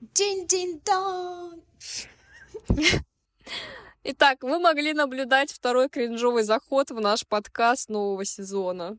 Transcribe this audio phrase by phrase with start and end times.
[0.00, 1.62] Дин-дин-дон!
[4.04, 8.96] Итак, вы могли наблюдать второй кринжовый заход в наш подкаст нового сезона.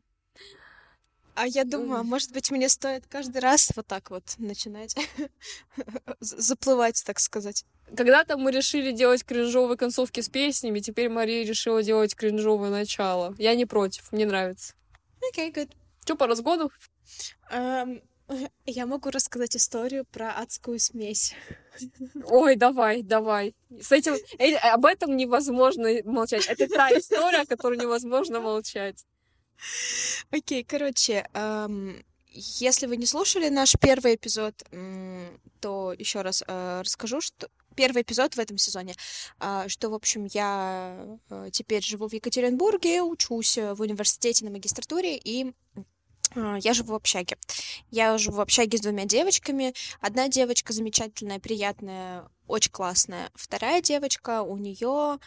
[1.34, 4.94] А я думаю, может быть, мне стоит каждый раз вот так вот начинать
[6.20, 7.64] заплывать, так сказать.
[7.96, 13.34] Когда-то мы решили делать кринжовые концовки с песнями, теперь Мария решила делать кринжовое начало.
[13.38, 14.74] Я не против, мне нравится.
[15.30, 15.70] Окей, okay, good.
[16.04, 16.70] Что по разгону?
[17.52, 18.02] Um,
[18.66, 21.34] я могу рассказать историю про адскую смесь.
[22.24, 23.54] Ой, давай, давай.
[23.80, 26.46] С этим э, об этом невозможно молчать.
[26.46, 29.04] Это та история, о которой невозможно молчать.
[30.30, 34.54] Окей, okay, короче, эм, если вы не слушали наш первый эпизод,
[35.60, 38.94] то еще раз э, расскажу, что первый эпизод в этом сезоне,
[39.40, 45.18] э, что, в общем, я э, теперь живу в Екатеринбурге, учусь в университете на магистратуре,
[45.18, 45.52] и
[46.34, 47.36] я живу в общаге.
[47.90, 49.74] Я живу в общаге с двумя девочками.
[50.00, 53.30] Одна девочка замечательная, приятная, очень классная.
[53.34, 55.18] Вторая девочка, у нее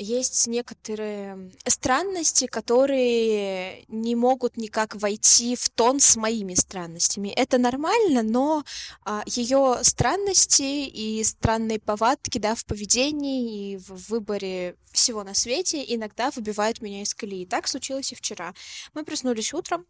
[0.00, 7.28] есть некоторые странности, которые не могут никак войти в тон с моими странностями.
[7.28, 8.64] Это нормально, но
[9.04, 15.84] а, ее странности и странные повадки да, в поведении и в выборе всего на свете
[15.86, 17.44] иногда выбивают меня из колеи.
[17.44, 18.54] Так случилось и вчера.
[18.94, 19.84] Мы проснулись утром,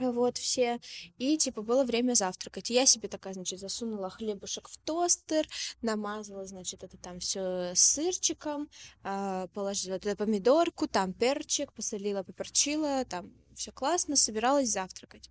[0.00, 0.80] вот все.
[1.18, 2.70] И, типа, было время завтракать.
[2.70, 5.48] Я себе такая, значит, засунула хлебушек в тостер,
[5.82, 8.68] намазала, значит, это там все сырчиком,
[9.04, 15.28] э, положила туда помидорку, там перчик, посолила, поперчила, там все классно, собиралась завтракать.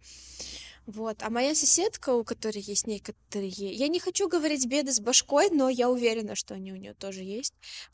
[0.86, 1.22] Вот.
[1.22, 3.50] А моя соседка, у которой есть некоторые...
[3.50, 7.24] Я не хочу говорить беды с башкой, но я уверена, что они у нее тоже
[7.24, 7.54] есть.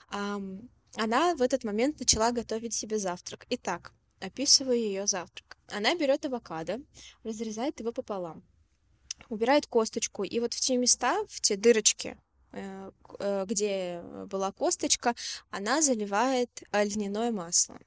[0.10, 3.48] Она в этот момент начала готовить себе завтрак.
[3.50, 5.58] Итак, описываю ее завтрак.
[5.74, 6.80] Она берет авокадо,
[7.24, 8.44] разрезает его пополам,
[9.30, 12.18] убирает косточку, и вот в те места, в те дырочки,
[12.52, 15.16] э, э, где была косточка,
[15.50, 17.80] она заливает льняное масло.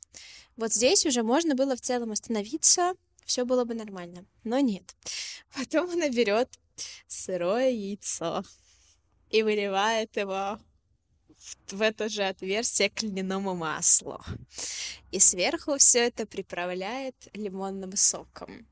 [0.56, 2.94] Вот здесь уже можно было в целом остановиться,
[3.24, 4.96] все было бы нормально, но нет.
[5.54, 6.48] Потом она берет
[7.06, 8.42] сырое яйцо
[9.30, 10.58] и выливает его
[11.70, 14.20] в это же отверстие к льняному маслу.
[15.10, 18.66] И сверху все это приправляет лимонным соком.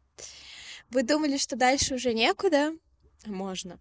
[0.91, 2.73] Вы думали, что дальше уже некуда?
[3.27, 3.79] Можно.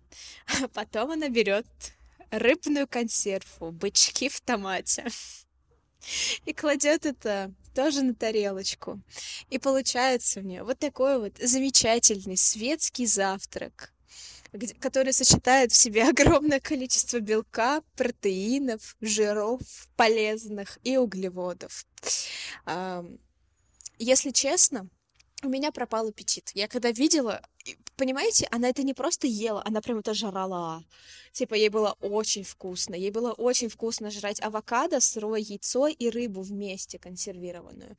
[0.62, 1.68] А потом она берет
[2.32, 5.06] рыбную консерву, бычки в томате
[6.46, 9.02] и кладет это тоже на тарелочку.
[9.50, 13.94] И получается у нее вот такой вот замечательный светский завтрак
[14.80, 19.62] который сочетает в себе огромное количество белка, протеинов, жиров,
[19.96, 21.86] полезных и углеводов.
[24.00, 24.90] Если честно,
[25.44, 26.52] у меня пропал аппетит.
[26.54, 27.42] Я когда видела,
[27.96, 30.84] понимаете, она это не просто ела, она прям это жрала.
[31.34, 32.94] Типа, ей было очень вкусно.
[32.94, 37.98] Ей было очень вкусно жрать авокадо, сырое яйцо и рыбу вместе консервированную.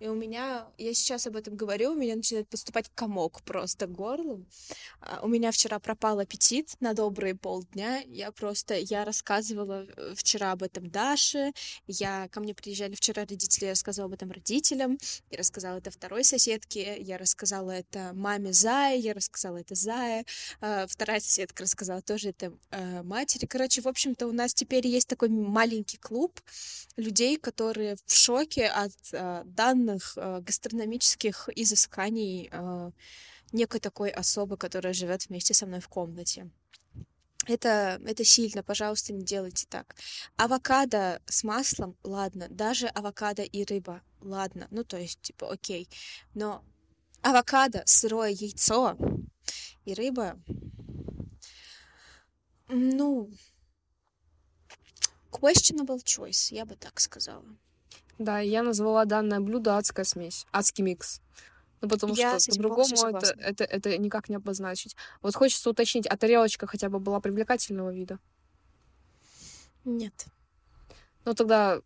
[0.00, 3.92] И у меня, я сейчас об этом говорю, у меня начинает поступать комок просто к
[3.92, 4.44] горлу.
[5.00, 8.00] А, у меня вчера пропал аппетит на добрые полдня.
[8.00, 11.52] Я просто, я рассказывала э, вчера об этом Даше.
[11.86, 14.98] Я, ко мне приезжали вчера родители, я рассказала об этом родителям.
[15.30, 17.00] Я рассказала это второй соседке.
[17.00, 18.98] Я рассказала это маме Зае.
[18.98, 20.24] Я рассказала это Зае.
[20.60, 23.46] А, вторая соседка рассказала тоже это э, матери.
[23.46, 26.40] Короче, в общем-то, у нас теперь есть такой маленький клуб
[26.96, 32.50] людей, которые в шоке от э, данных э, гастрономических изысканий
[33.52, 36.50] некой такой особы, которая живет вместе со мной в комнате.
[37.46, 39.96] Это, это сильно, пожалуйста, не делайте так.
[40.36, 45.88] Авокадо с маслом, ладно, даже авокадо и рыба, ладно, ну то есть, типа, окей.
[46.34, 46.64] Но
[47.20, 48.96] авокадо, сырое яйцо
[49.84, 50.38] и рыба
[52.74, 53.30] ну,
[55.30, 57.44] questionable choice, я бы так сказала.
[58.18, 61.20] Да, я назвала данное блюдо адская смесь, адский микс.
[61.80, 64.96] Ну, потому я что по-другому это, это, это никак не обозначить.
[65.20, 68.18] Вот хочется уточнить, а тарелочка хотя бы была привлекательного вида?
[69.84, 70.26] Нет.
[71.24, 71.80] Ну, тогда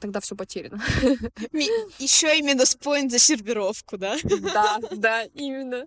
[0.00, 0.82] тогда все потеряно.
[1.98, 4.16] Еще и минус поинт за сервировку, да?
[4.24, 5.86] Да, да, именно.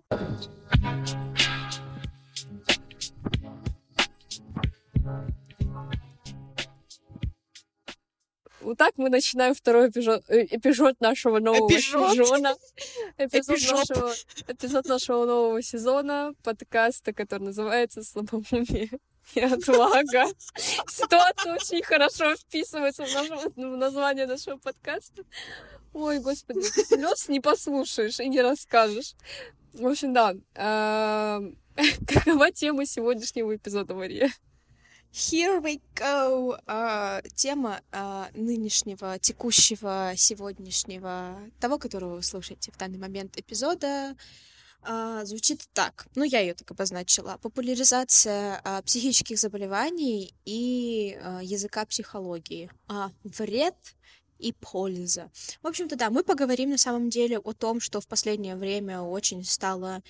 [8.60, 12.14] Вот так мы начинаем второй эпизод, э, эпизод нашего нового эпизод.
[12.14, 12.56] сезона.
[13.18, 13.88] Эпизод, эпизод.
[13.90, 14.14] Нашего,
[14.48, 18.88] эпизод нашего нового сезона подкаста, который называется «Слабоумие
[19.34, 20.24] и отвага».
[20.88, 25.24] Ситуация очень хорошо вписывается в, наше, в название нашего подкаста.
[25.92, 29.14] Ой, господи, слез не послушаешь и не расскажешь.
[29.74, 30.34] В общем, да.
[30.54, 31.52] Э,
[32.06, 34.30] Какова тема сегодняшнего эпизода, Мария?
[35.16, 36.58] Here we go!
[36.66, 44.16] Uh, тема uh, нынешнего, текущего, сегодняшнего, того, которого вы слушаете в данный момент эпизода,
[44.82, 46.08] uh, звучит так.
[46.16, 47.38] Ну, я ее так обозначила.
[47.40, 52.68] Популяризация uh, психических заболеваний и uh, языка психологии.
[52.88, 53.76] Uh, вред
[54.40, 55.30] и польза.
[55.62, 59.44] В общем-то, да, мы поговорим на самом деле о том, что в последнее время очень
[59.44, 60.02] стало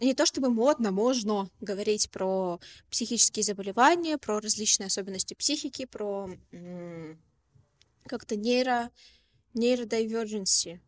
[0.00, 2.60] не то чтобы модно, можно говорить про
[2.90, 6.30] психические заболевания, про различные особенности психики, про
[8.06, 8.90] как-то нейро,
[9.54, 10.80] нейродайверженси,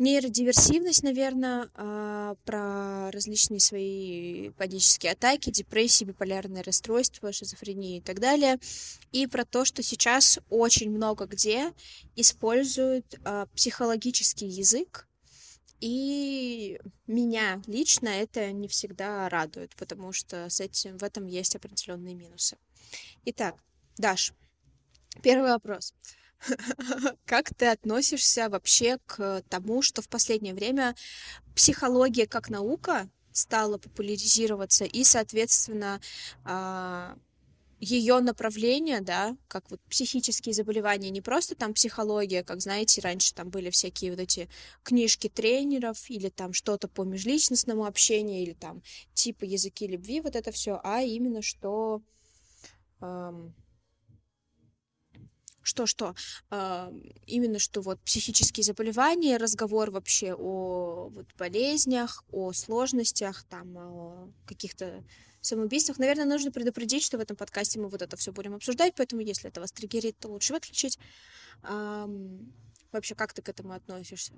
[0.00, 8.58] нейродиверсивность, наверное, а, про различные свои панические атаки, депрессии, биполярное расстройство, шизофрению и так далее,
[9.12, 11.72] и про то, что сейчас очень много где
[12.16, 15.06] используют а, психологический язык,
[15.80, 22.14] и меня лично это не всегда радует, потому что с этим в этом есть определенные
[22.14, 22.56] минусы.
[23.24, 23.56] Итак,
[23.96, 24.32] Даш,
[25.22, 25.94] первый вопрос.
[27.26, 30.94] Как ты относишься вообще к тому, что в последнее время
[31.54, 36.00] психология как наука стала популяризироваться и, соответственно,
[36.44, 37.16] а,
[37.80, 43.48] ее направление, да, как вот психические заболевания, не просто там психология, как знаете, раньше там
[43.48, 44.48] были всякие вот эти
[44.82, 48.82] книжки тренеров или там что-то по межличностному общению или там
[49.14, 52.02] типа языки любви, вот это все, а именно что
[53.00, 53.54] эм,
[55.62, 56.14] что-что,
[56.50, 56.92] э,
[57.26, 65.04] именно что вот психические заболевания, разговор вообще о вот, болезнях, о сложностях, там, о каких-то
[65.40, 65.98] самоубийствах.
[65.98, 69.48] Наверное, нужно предупредить, что в этом подкасте мы вот это все будем обсуждать, поэтому если
[69.48, 70.98] это вас триггерит, то лучше выключить.
[72.92, 74.32] Вообще, как ты к этому относишься?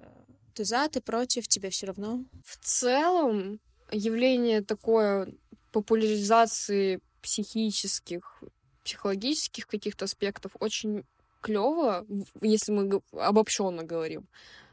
[0.54, 2.24] Ты за, ты против, тебе все равно?
[2.44, 3.60] В целом,
[3.90, 5.32] явление такое
[5.70, 8.42] популяризации психических,
[8.84, 11.04] психологических каких-то аспектов очень
[11.40, 12.06] клево,
[12.40, 14.26] если мы обобщенно говорим.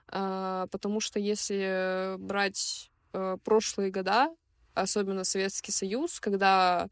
[0.08, 4.34] А, потому что если брать э, прошлые года,
[4.74, 6.90] особенно Советский Союз, когда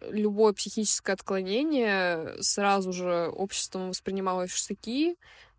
[0.00, 5.16] любое психическое отклонение сразу же обществом воспринималось в штыки,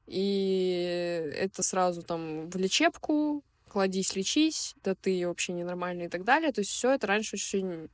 [0.07, 6.51] и это сразу там в лечебку, кладись, лечись, да ты вообще ненормальный и так далее.
[6.51, 7.89] То есть все это раньше очень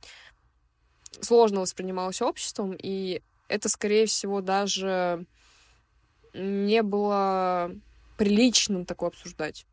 [1.20, 5.26] сложно воспринималось обществом, и это, скорее всего, даже
[6.34, 7.70] не было
[8.16, 9.66] приличным такое обсуждать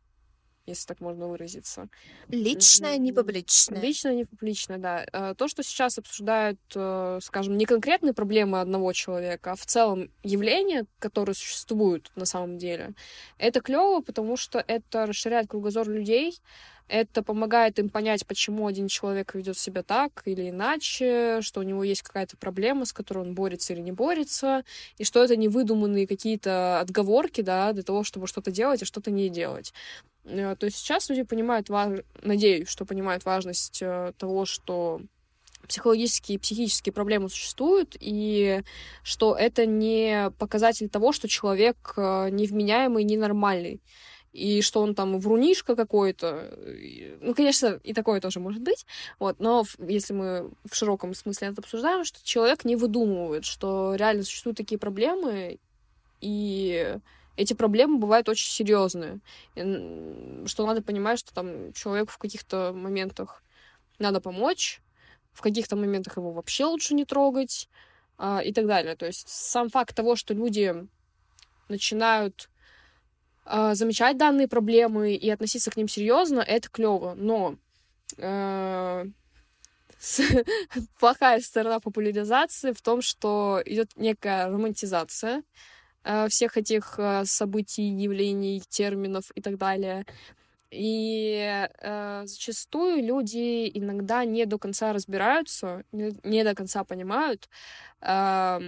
[0.66, 1.88] если так можно выразиться.
[2.28, 3.80] Личное, не публичное.
[3.80, 5.06] Личное, не публичное, да.
[5.12, 10.10] Э, то, что сейчас обсуждают, э, скажем, не конкретные проблемы одного человека, а в целом
[10.22, 12.94] явления, которые существуют на самом деле,
[13.38, 16.38] это клево, потому что это расширяет кругозор людей,
[16.88, 21.82] это помогает им понять, почему один человек ведет себя так или иначе, что у него
[21.82, 24.64] есть какая-то проблема, с которой он борется или не борется,
[24.96, 29.10] и что это не выдуманные какие-то отговорки, да, для того, чтобы что-то делать, а что-то
[29.10, 29.72] не делать.
[30.26, 31.68] Э, то есть сейчас люди понимают,
[32.22, 35.00] надеюсь, что понимают важность э, того, что
[35.66, 38.62] психологические и психические проблемы существуют, и
[39.02, 43.80] что это не показатель того, что человек э, невменяемый, ненормальный
[44.32, 46.54] и что он там врунишка какой-то.
[47.22, 48.84] Ну, конечно, и такое тоже может быть.
[49.18, 54.24] Вот, но если мы в широком смысле это обсуждаем, что человек не выдумывает, что реально
[54.24, 55.58] существуют такие проблемы,
[56.20, 56.96] и
[57.36, 59.20] эти проблемы бывают очень серьезные.
[59.54, 63.42] Что надо понимать, что там человеку в каких-то моментах
[63.98, 64.80] надо помочь,
[65.32, 67.68] в каких-то моментах его вообще лучше не трогать
[68.18, 68.96] а, и так далее.
[68.96, 70.74] То есть сам факт того, что люди
[71.68, 72.48] начинают
[73.44, 77.14] а, замечать данные проблемы и относиться к ним серьезно, это клево.
[77.16, 77.56] Но
[78.16, 79.04] э,
[80.98, 85.42] плохая сторона популяризации в том, что идет некая романтизация
[86.28, 90.04] всех этих э, событий, явлений, терминов и так далее.
[90.70, 97.48] И э, зачастую люди иногда не до конца разбираются, не, не до конца понимают.
[98.00, 98.60] Э,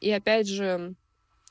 [0.00, 0.94] и опять же,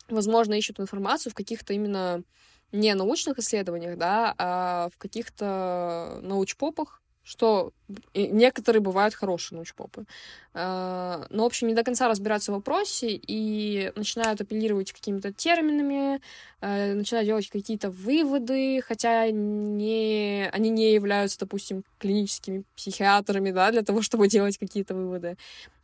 [0.09, 2.23] возможно, ищут информацию в каких-то именно
[2.71, 7.71] не научных исследованиях, да, а в каких-то научпопах, что
[8.13, 10.05] некоторые бывают хорошие научпопы.
[10.53, 16.19] А, но, в общем, не до конца разбираются в вопросе и начинают апеллировать какими-то терминами,
[16.59, 23.83] а, начинают делать какие-то выводы, хотя не, они не являются, допустим, клиническими психиатрами, да, для
[23.83, 25.37] того, чтобы делать какие-то выводы.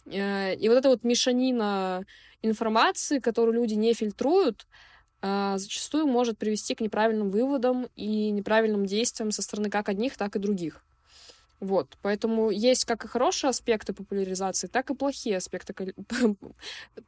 [0.08, 2.04] А, и вот эта вот мешанина
[2.42, 4.68] информации, которую люди не фильтруют,
[5.22, 10.40] зачастую может привести к неправильным выводам и неправильным действиям со стороны как одних, так и
[10.40, 10.82] других.
[11.60, 15.74] Вот, поэтому есть как и хорошие аспекты популяризации, так и плохие аспекты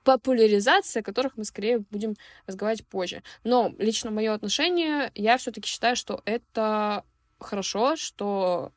[0.03, 2.15] популяризации, о которых мы скорее будем
[2.47, 3.23] разговаривать позже.
[3.45, 7.05] Но лично мое отношение, я все-таки считаю, что это
[7.39, 8.73] хорошо, что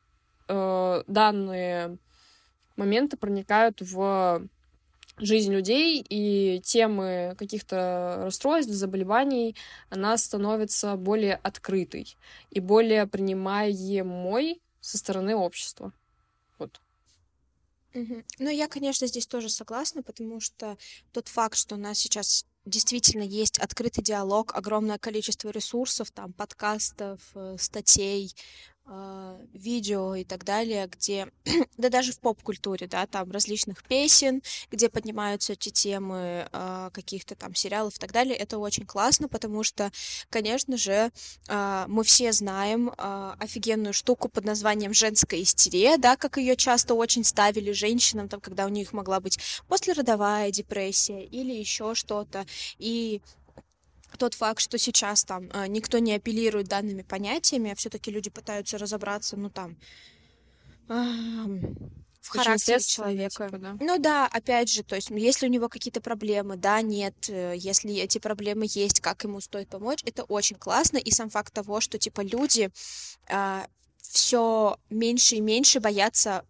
[0.47, 1.97] э, данные
[2.77, 4.47] моменты проникают в
[5.17, 9.55] жизнь людей, и темы каких-то расстройств, заболеваний,
[9.89, 12.17] она становится более открытой
[12.49, 15.91] и более принимаемой со стороны общества.
[16.59, 16.79] Вот.
[17.95, 18.23] Угу.
[18.39, 20.77] Ну, я, конечно, здесь тоже согласна, потому что
[21.11, 27.21] тот факт, что у нас сейчас действительно есть открытый диалог, огромное количество ресурсов, там, подкастов,
[27.35, 28.35] э, статей,
[29.53, 31.27] видео и так далее, где,
[31.77, 37.55] да даже в поп-культуре, да, там различных песен, где поднимаются эти темы э, каких-то там
[37.55, 39.91] сериалов и так далее, это очень классно, потому что,
[40.29, 41.11] конечно же,
[41.47, 46.93] э, мы все знаем э, офигенную штуку под названием женская истерия, да, как ее часто
[46.93, 52.45] очень ставили женщинам, там, когда у них могла быть послеродовая депрессия или еще что-то,
[52.77, 53.21] и
[54.17, 58.77] тот факт, что сейчас там э, никто не апеллирует данными понятиями, а все-таки люди пытаются
[58.77, 59.77] разобраться, ну там,
[62.25, 63.45] в характере человека.
[63.45, 63.77] Типа, да?
[63.79, 67.93] Ну да, опять же, то есть, если у него какие-то проблемы, да, нет, э, если
[67.95, 70.97] эти проблемы есть, как ему стоит помочь, это очень классно.
[70.97, 72.71] И сам факт того, что типа люди
[73.29, 73.65] э,
[74.01, 76.45] все меньше и меньше боятся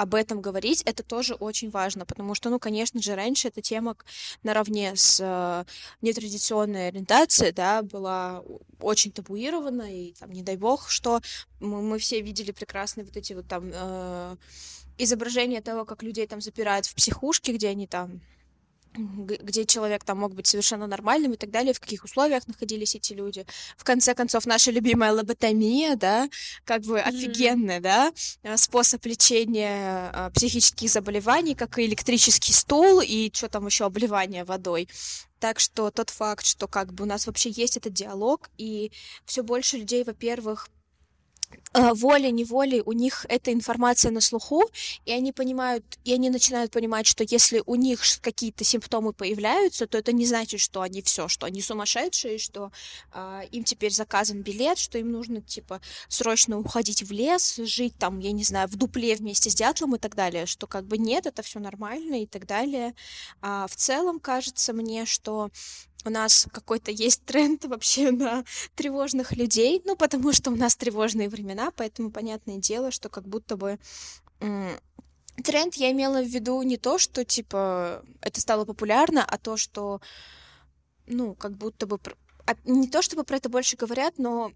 [0.00, 3.96] об этом говорить, это тоже очень важно, потому что, ну, конечно же, раньше эта тема
[4.42, 5.64] наравне с э,
[6.00, 8.42] нетрадиционной ориентацией, да, была
[8.80, 11.20] очень табуирована, и там, не дай бог, что
[11.60, 14.36] мы, мы все видели прекрасные вот эти вот там э,
[14.96, 18.22] изображения того, как людей там запирают в психушке, где они там
[18.94, 23.12] где человек там мог быть совершенно нормальным и так далее, в каких условиях находились эти
[23.12, 23.46] люди.
[23.76, 26.28] В конце концов, наша любимая лоботомия, да,
[26.64, 27.02] как бы mm-hmm.
[27.02, 33.66] офигенный, да, э, способ лечения а, психических заболеваний, как и электрический стул и что там
[33.66, 34.88] еще, обливание водой.
[35.38, 38.92] Так что тот факт, что как бы у нас вообще есть этот диалог, и
[39.24, 40.79] все больше людей, во-первых, Э,
[41.72, 44.64] волей-неволей у них эта информация на слуху,
[45.04, 49.96] и они понимают, и они начинают понимать, что если у них какие-то симптомы появляются, то
[49.98, 52.72] это не значит, что они все, что они сумасшедшие, что
[53.12, 58.18] э, им теперь заказан билет, что им нужно типа срочно уходить в лес, жить там,
[58.18, 61.26] я не знаю, в дупле вместе с дятлом и так далее, что как бы нет,
[61.26, 62.94] это все нормально и так далее.
[63.42, 65.50] А в целом кажется мне, что
[66.04, 71.28] у нас какой-то есть тренд вообще на тревожных людей, ну, потому что у нас тревожные
[71.28, 73.78] времена, поэтому понятное дело, что как будто бы
[75.44, 80.00] тренд я имела в виду не то, что, типа, это стало популярно, а то, что,
[81.06, 81.98] ну, как будто бы...
[82.46, 84.52] А, не то, чтобы про это больше говорят, но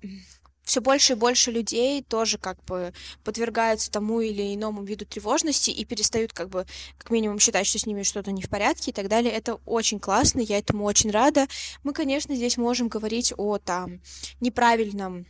[0.64, 2.92] все больше и больше людей тоже как бы
[3.23, 6.66] подвергаются тому или иному виду тревожности и перестают как бы
[6.99, 9.33] как минимум считать, что с ними что-то не в порядке и так далее.
[9.33, 11.47] Это очень классно, я этому очень рада.
[11.83, 14.00] Мы, конечно, здесь можем говорить о там
[14.40, 15.26] неправильном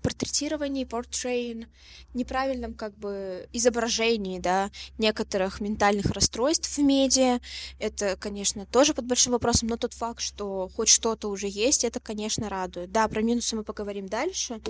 [0.00, 1.66] портретировании, портрейн,
[2.14, 7.40] неправильном как бы изображении, да, некоторых ментальных расстройств в медиа.
[7.78, 12.00] Это, конечно, тоже под большим вопросом, но тот факт, что хоть что-то уже есть, это,
[12.00, 12.92] конечно, радует.
[12.92, 14.60] Да, про минусы мы поговорим дальше,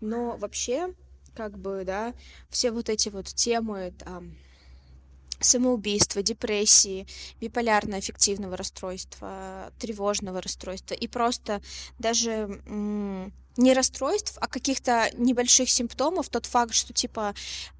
[0.00, 0.94] но вообще,
[1.34, 2.14] как бы, да,
[2.50, 4.34] все вот эти вот темы, там,
[5.40, 7.06] самоубийства, депрессии,
[7.40, 11.60] биполярно-аффективного расстройства, тревожного расстройства и просто
[11.98, 12.62] даже
[13.56, 17.34] не расстройств, а каких-то небольших симптомов, тот факт, что типа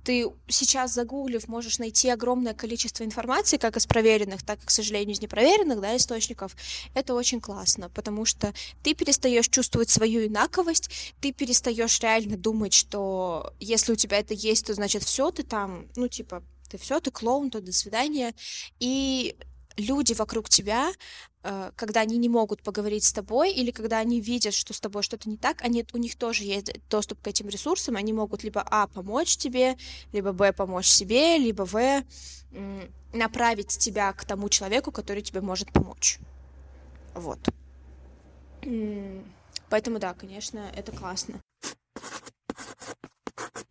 [0.05, 5.15] ты сейчас загуглив можешь найти огромное количество информации, как из проверенных, так и, к сожалению,
[5.15, 6.57] из непроверенных да, источников,
[6.95, 8.53] это очень классно, потому что
[8.83, 14.67] ты перестаешь чувствовать свою инаковость, ты перестаешь реально думать, что если у тебя это есть,
[14.67, 18.35] то значит все, ты там, ну типа, ты все, ты клоун, то до свидания.
[18.81, 19.37] И
[19.77, 20.93] люди вокруг тебя,
[21.43, 25.03] э, когда они не могут поговорить с тобой, или когда они видят, что с тобой
[25.03, 28.63] что-то не так, они, у них тоже есть доступ к этим ресурсам, они могут либо
[28.63, 29.77] А помочь тебе,
[30.13, 32.05] либо Б помочь себе, либо В
[33.13, 36.19] направить тебя к тому человеку, который тебе может помочь.
[37.15, 37.39] Вот.
[39.69, 41.41] Поэтому да, конечно, это классно.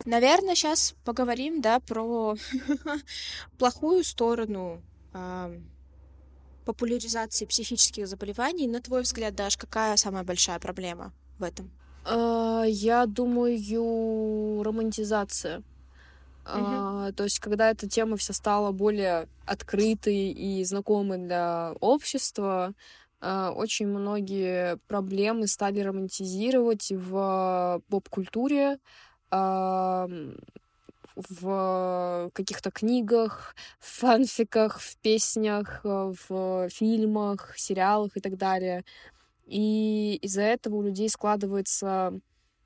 [0.06, 2.36] Наверное, сейчас поговорим, да, про
[3.60, 4.82] плохую сторону
[6.66, 8.68] популяризации психических заболеваний.
[8.68, 11.72] На твой взгляд, Даш, какая самая большая проблема в этом?
[12.06, 15.64] А, я думаю, романтизация.
[16.44, 17.14] Uh-huh.
[17.14, 22.74] то есть, когда эта тема вся стала более открытой и знакомой для общества,
[23.20, 28.80] а, очень многие проблемы стали романтизировать в поп-культуре,
[31.16, 38.84] в каких-то книгах, в фанфиках, в песнях, в фильмах, сериалах и так далее.
[39.46, 42.14] И из-за этого у людей складывается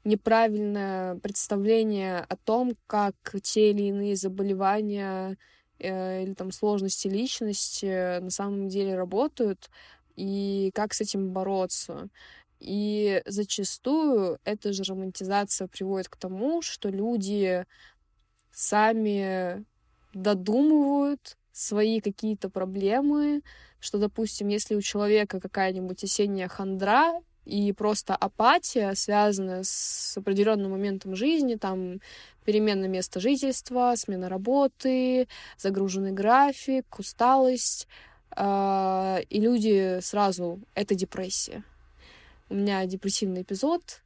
[0.04, 5.38] неправильное представление о том, как те или иные заболевания
[5.80, 9.70] э, или там сложности личности на самом деле работают
[10.16, 12.10] и как с этим бороться.
[12.60, 17.66] И зачастую эта же романтизация приводит к тому, что люди
[18.56, 19.66] сами
[20.14, 23.42] додумывают свои какие-то проблемы,
[23.80, 31.16] что, допустим, если у человека какая-нибудь осенняя хандра, и просто апатия, связанная с определенным моментом
[31.16, 32.00] жизни, там
[32.44, 37.88] перемена места жительства, смена работы, загруженный график, усталость,
[38.36, 41.64] э, и люди сразу это депрессия.
[42.50, 44.02] У меня депрессивный эпизод,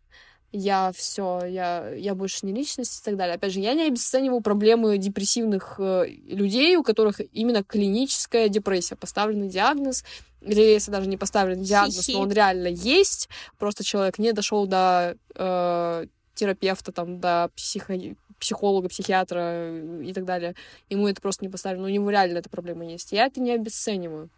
[0.52, 3.36] я все, я, я больше не личность и так далее.
[3.36, 9.50] Опять же, я не обесцениваю проблемы депрессивных э, людей, у которых именно клиническая депрессия, поставленный
[9.50, 10.04] диагноз,
[10.42, 15.18] или если даже не поставлен диагноз, но он реально есть, просто человек не дошел до
[15.36, 17.96] э, терапевта, там, до психо
[18.40, 20.56] психолога, психиатра и так далее,
[20.90, 23.12] ему это просто не поставлено, у него реально эта проблема есть.
[23.12, 24.30] Я это не обесцениваю.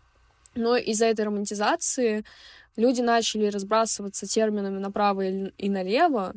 [0.55, 2.23] Но из-за этой романтизации
[2.75, 6.33] люди начали разбрасываться терминами направо и налево,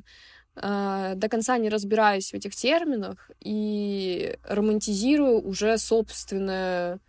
[0.56, 7.00] а, до конца не разбираясь в этих терминах и романтизируя уже собственное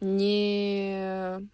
[0.00, 1.48] не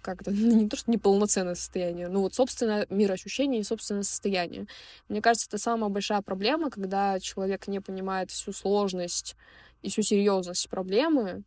[0.00, 4.66] как то не то, что неполноценное состояние, но вот собственное мироощущение и собственное состояние.
[5.08, 9.36] Мне кажется, это самая большая проблема, когда человек не понимает всю сложность
[9.82, 11.42] и всю серьезность проблемы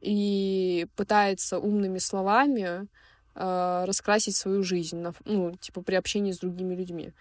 [0.00, 2.88] и пытается умными словами
[3.34, 7.12] э, раскрасить свою жизнь, на, ну, типа, при общении с другими людьми.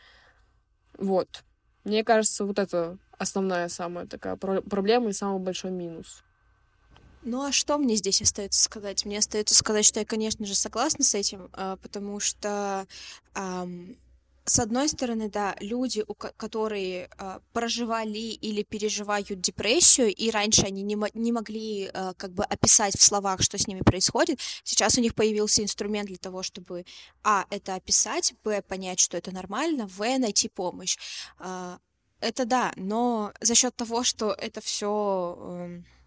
[0.98, 1.43] Вот.
[1.83, 6.24] Мне кажется, вот это основная самая такая проблема и самый большой минус.
[7.21, 9.05] Ну а что мне здесь остается сказать?
[9.05, 12.88] Мне остается сказать, что я, конечно же, согласна с этим, а, потому что
[14.49, 20.81] с одной стороны, да, люди, у которые э, проживали или переживают депрессию, и раньше они
[20.81, 25.01] не, не могли э, как бы описать в словах, что с ними происходит, сейчас у
[25.01, 26.85] них появился инструмент для того, чтобы,
[27.23, 30.97] а, это описать, б, понять, что это нормально, в, найти помощь.
[31.39, 31.77] Э,
[32.19, 35.38] это да, но за счет того, что это все...
[35.39, 35.98] Э,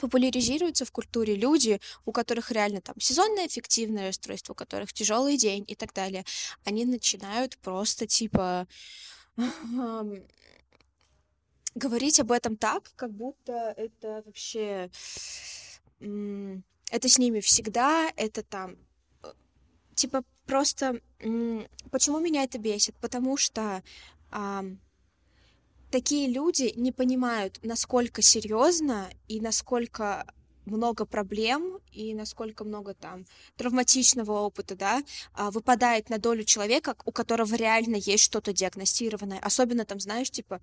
[0.00, 5.64] популяризируются в культуре люди, у которых реально там сезонное эффективное расстройство, у которых тяжелый день
[5.66, 6.24] и так далее,
[6.64, 8.66] они начинают просто типа
[11.74, 14.90] говорить об этом так, как будто это вообще
[15.98, 18.76] это с ними всегда, это там
[19.22, 19.32] э,
[19.94, 21.00] типа просто
[21.90, 22.96] почему меня это бесит?
[22.96, 23.82] Потому что
[25.90, 30.26] такие люди не понимают, насколько серьезно и насколько
[30.66, 33.26] много проблем и насколько много там
[33.56, 39.40] травматичного опыта, да, а, выпадает на долю человека, у которого реально есть что-то диагностированное.
[39.40, 40.60] Особенно там, знаешь, типа,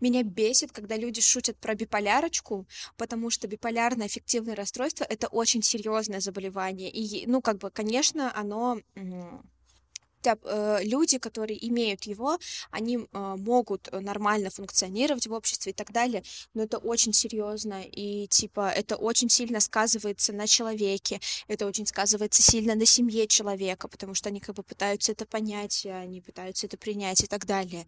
[0.00, 6.20] меня бесит, когда люди шутят про биполярочку, потому что биполярное аффективное расстройство— это очень серьезное
[6.20, 6.90] заболевание.
[6.90, 8.80] И, ну, как бы, конечно, оно
[10.82, 12.38] люди, которые имеют его,
[12.70, 16.22] они э, могут нормально функционировать в обществе и так далее,
[16.54, 22.42] но это очень серьезно, и типа это очень сильно сказывается на человеке, это очень сказывается
[22.42, 26.76] сильно на семье человека, потому что они как бы пытаются это понять, они пытаются это
[26.76, 27.86] принять и так далее.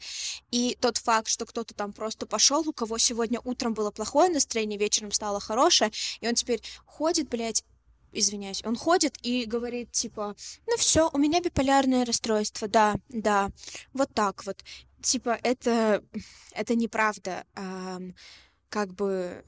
[0.50, 4.78] И тот факт, что кто-то там просто пошел, у кого сегодня утром было плохое настроение,
[4.78, 5.90] вечером стало хорошее,
[6.20, 7.64] и он теперь ходит, блядь,
[8.12, 10.34] извиняюсь, он ходит и говорит, типа,
[10.66, 13.50] ну все, у меня биполярное расстройство, да, да,
[13.92, 14.62] вот так вот.
[15.02, 16.04] Типа, это,
[16.52, 17.44] это неправда.
[17.54, 17.98] А,
[18.68, 19.44] как бы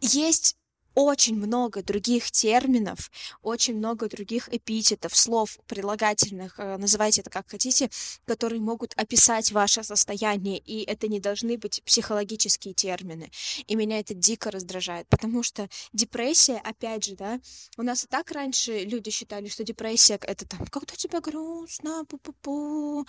[0.00, 0.56] есть
[0.96, 3.10] очень много других терминов,
[3.42, 7.90] очень много других эпитетов, слов, прилагательных, э, называйте это как хотите,
[8.24, 13.30] которые могут описать ваше состояние, и это не должны быть психологические термины.
[13.66, 17.40] И меня это дико раздражает, потому что депрессия, опять же, да,
[17.76, 23.06] у нас и так раньше люди считали, что депрессия это там, когда тебе грустно, пу-пу-пу,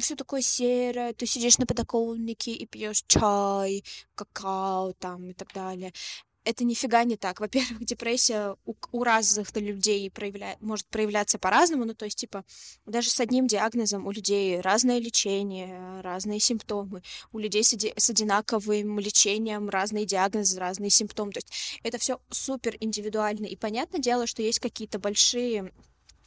[0.00, 3.84] все такое серое, ты сидишь на подоконнике и пьешь чай,
[4.16, 5.92] какао там и так далее
[6.44, 7.40] это нифига не так.
[7.40, 10.56] Во-первых, депрессия у, у разных людей проявля...
[10.60, 11.84] может проявляться по-разному.
[11.84, 12.44] Ну, то есть, типа,
[12.86, 17.02] даже с одним диагнозом у людей разное лечение, разные симптомы.
[17.32, 17.92] У людей с, оди...
[17.96, 21.32] с одинаковым лечением разные диагнозы, разные симптомы.
[21.32, 23.46] То есть это все супер индивидуально.
[23.46, 25.72] И понятное дело, что есть какие-то большие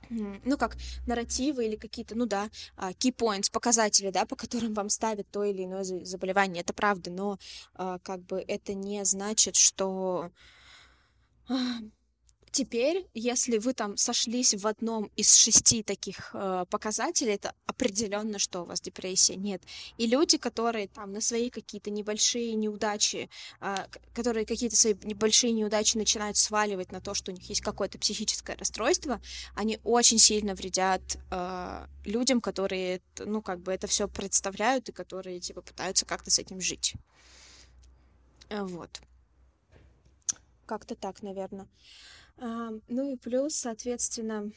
[0.10, 4.90] ну, как нарративы или какие-то, ну да, а, key points, показатели, да, по которым вам
[4.90, 7.38] ставят то или иное заболевание, это правда, но
[7.74, 10.32] а, как бы это не значит, что
[12.56, 18.62] Теперь, если вы там сошлись в одном из шести таких э, показателей, это определенно, что
[18.62, 19.36] у вас депрессия.
[19.36, 19.62] Нет.
[19.98, 23.76] И люди, которые там на свои какие-то небольшие неудачи, э,
[24.14, 28.56] которые какие-то свои небольшие неудачи начинают сваливать на то, что у них есть какое-то психическое
[28.56, 29.20] расстройство,
[29.54, 35.42] они очень сильно вредят э, людям, которые, ну, как бы это все представляют и которые,
[35.42, 36.94] типа, пытаются как-то с этим жить.
[38.48, 39.02] Э, вот.
[40.66, 41.68] Как-то так, наверное.
[42.38, 44.52] Ну и плюс, соответственно,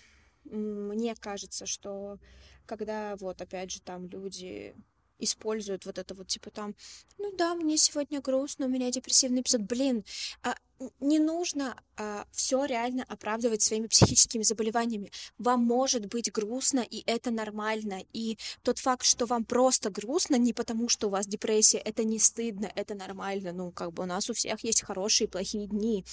[0.44, 2.18] мне кажется, что
[2.66, 4.74] когда вот опять же там люди
[5.18, 6.74] используют вот это вот типа там,
[7.18, 10.04] ну да, мне сегодня грустно, у меня депрессивный эпизод, блин,
[10.42, 10.54] а
[11.00, 15.10] не нужно а, все реально оправдывать своими психическими заболеваниями.
[15.38, 18.04] Вам может быть грустно, и это нормально.
[18.12, 22.20] И тот факт, что вам просто грустно, не потому, что у вас депрессия, это не
[22.20, 23.52] стыдно, это нормально.
[23.52, 26.04] Ну, как бы у нас у всех есть хорошие и плохие дни.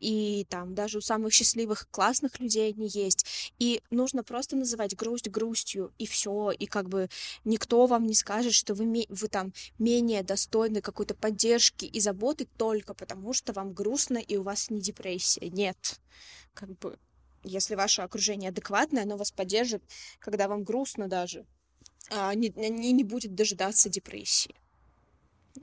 [0.00, 3.52] И там даже у самых счастливых, классных людей они есть.
[3.58, 6.50] И нужно просто называть грусть грустью, и все.
[6.52, 7.10] И как бы
[7.44, 12.94] никто вам не скажет, что вы, вы там менее достойны какой-то поддержки и заботы только
[12.94, 15.50] потому, что вам грустно грустно, и у вас не депрессия.
[15.50, 16.00] Нет.
[16.54, 16.98] Как бы,
[17.42, 19.82] если ваше окружение адекватное, оно вас поддержит,
[20.18, 21.44] когда вам грустно даже,
[22.10, 24.54] а не, не, не будет дожидаться депрессии.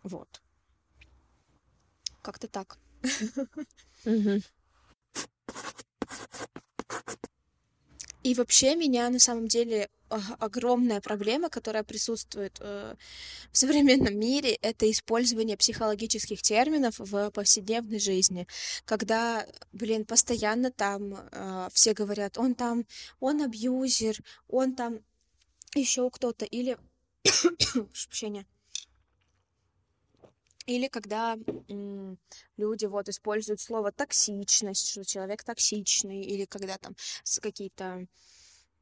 [0.03, 0.41] Вот.
[2.21, 2.77] Как-то так.
[8.23, 9.89] И вообще меня на самом деле
[10.39, 12.95] огромная проблема, которая присутствует э,
[13.51, 18.47] в современном мире, это использование психологических терминов в повседневной жизни.
[18.85, 22.85] Когда, блин, постоянно там э, все говорят, он там,
[23.19, 24.99] он абьюзер, он там
[25.75, 26.77] еще кто-то, или...
[27.73, 28.45] Прощения.
[30.65, 32.17] Или когда м,
[32.57, 36.95] люди вот используют слово токсичность, что человек токсичный, или когда там
[37.41, 38.07] какие-то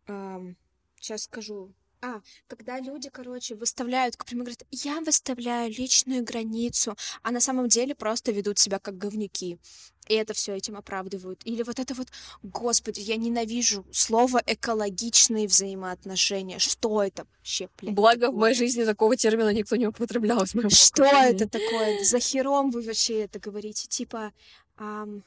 [0.08, 0.58] эм,
[1.02, 1.74] сейчас скажу.
[2.04, 7.68] А, когда люди, короче, выставляют, к примеру, говорят, я выставляю личную границу, а на самом
[7.68, 9.60] деле просто ведут себя как говнюки.
[10.08, 11.42] И это все этим оправдывают.
[11.46, 12.08] Или вот это вот,
[12.42, 16.58] господи, я ненавижу слово экологичные взаимоотношения.
[16.58, 17.94] Что это вообще, блядь?
[17.94, 18.32] Благо, такое?
[18.32, 20.44] в моей жизни такого термина никто не употреблял.
[20.46, 22.04] Что это такое?
[22.04, 23.88] За хером вы вообще это говорите?
[23.88, 24.34] Типа,
[24.76, 25.24] ам,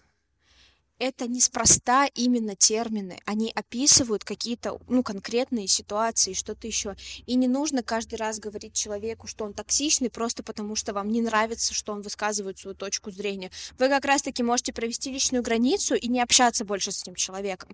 [0.98, 3.18] это неспроста именно термины.
[3.24, 6.96] Они описывают какие-то, ну, конкретные ситуации, что-то еще.
[7.26, 11.20] И не нужно каждый раз говорить человеку, что он токсичный, просто потому что вам не
[11.20, 13.50] нравится, что он высказывает свою точку зрения.
[13.78, 17.70] Вы как раз-таки можете провести личную границу и не общаться больше с этим человеком.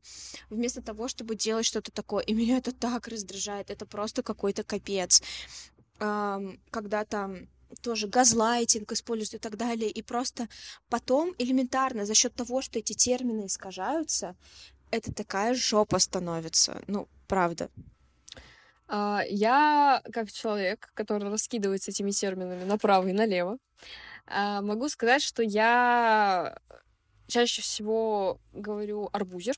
[0.48, 2.24] Вместо того, чтобы делать что-то такое.
[2.24, 3.70] И меня это так раздражает.
[3.70, 5.22] Это просто какой-то капец.
[5.98, 7.48] Когда там
[7.82, 9.90] тоже газлайтинг используют и так далее.
[9.90, 10.48] И просто
[10.88, 14.36] потом элементарно за счет того, что эти термины искажаются,
[14.90, 16.82] это такая жопа становится.
[16.86, 17.70] Ну, правда.
[18.88, 23.58] А, я, как человек, который раскидывается этими терминами направо и налево,
[24.26, 26.58] а, могу сказать, что я
[27.28, 29.54] чаще всего говорю арбузер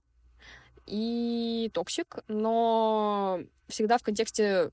[0.86, 4.70] и токсик, но всегда в контексте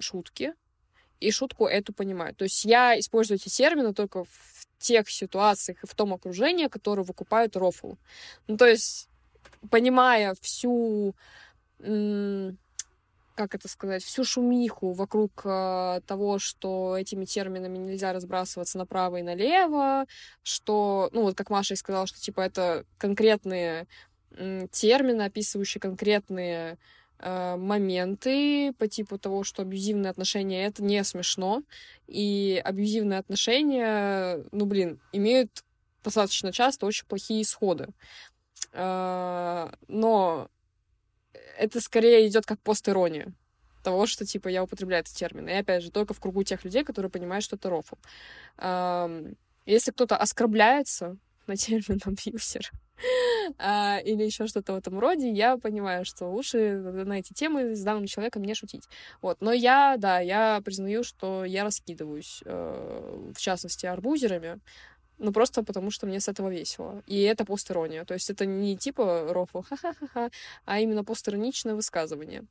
[0.00, 0.54] шутки,
[1.20, 2.36] и шутку эту понимают.
[2.36, 7.02] То есть я использую эти термины только в тех ситуациях и в том окружении, которое
[7.02, 7.94] выкупают rofl.
[8.46, 9.08] Ну, то есть,
[9.70, 11.14] понимая всю,
[11.78, 19.22] как это сказать, всю шумиху вокруг э, того, что этими терминами нельзя разбрасываться направо и
[19.22, 20.06] налево,
[20.42, 23.86] что, ну, вот как Маша и сказала, что, типа, это конкретные
[24.70, 26.78] термины, описывающие конкретные
[27.20, 31.62] моменты по типу того, что абьюзивные отношения это не смешно,
[32.06, 35.64] и абьюзивные отношения, ну блин, имеют
[36.04, 37.88] достаточно часто очень плохие исходы.
[38.72, 40.48] Э, но
[41.58, 43.32] это скорее идет как постирония
[43.82, 45.48] того, что типа я употребляю этот термин.
[45.48, 47.94] И опять же, только в кругу тех людей, которые понимают, что это рофл.
[48.58, 52.70] Эм, если кто-то оскорбляется на термин абьюзер,
[53.58, 57.82] а, или еще что-то в этом роде, я понимаю, что лучше на эти темы с
[57.82, 58.88] данным человеком не шутить.
[59.22, 59.40] Вот.
[59.40, 64.60] Но я, да, я признаю, что я раскидываюсь, э, в частности, арбузерами,
[65.18, 67.02] ну, просто потому что мне с этого весело.
[67.06, 68.04] И это постерония.
[68.04, 70.30] То есть это не типа рофл, ха-ха-ха,
[70.64, 72.44] а именно постероничное высказывание.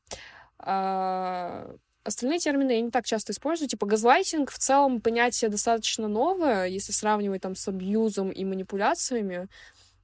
[0.57, 1.75] А,
[2.05, 3.67] остальные термины я не так часто использую.
[3.67, 9.49] Типа газлайтинг в целом понятие достаточно новое, если сравнивать там с абьюзом и манипуляциями.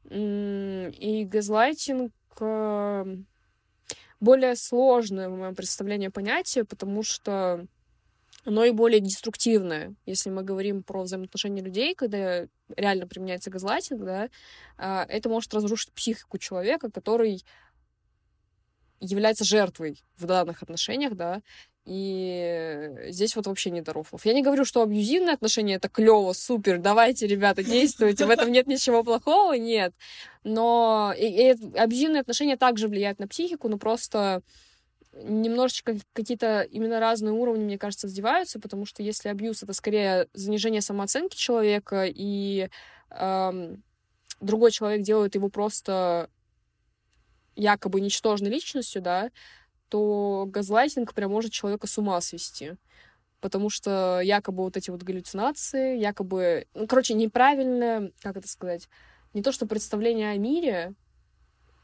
[0.10, 3.06] И газлайтинг к
[4.20, 7.66] более сложное в моем представлении понятие, потому что
[8.46, 9.94] оно и более деструктивное.
[10.06, 14.30] Если мы говорим про взаимоотношения людей, когда реально применяется газлайтинг, да,
[14.78, 17.44] а, это может разрушить психику человека, который
[19.00, 21.42] является жертвой в данных отношениях, да,
[21.86, 24.26] и здесь вот вообще не до рофлов.
[24.26, 28.68] Я не говорю, что абьюзивные отношения это клево, супер, давайте, ребята, действуйте, в этом нет
[28.68, 29.94] ничего плохого, нет.
[30.44, 34.44] Но и, и абьюзивные отношения также влияют на психику, но просто
[35.14, 40.82] немножечко какие-то именно разные уровни, мне кажется, задеваются, потому что если абьюз это скорее занижение
[40.82, 42.70] самооценки человека, и
[43.10, 43.84] эм,
[44.40, 46.30] другой человек делает его просто
[47.56, 49.32] якобы ничтожной личностью, да,
[49.92, 52.76] то газлайтинг прям может человека с ума свести.
[53.42, 58.88] Потому что якобы вот эти вот галлюцинации, якобы, ну, короче, неправильное, как это сказать,
[59.34, 60.94] не то что представление о мире,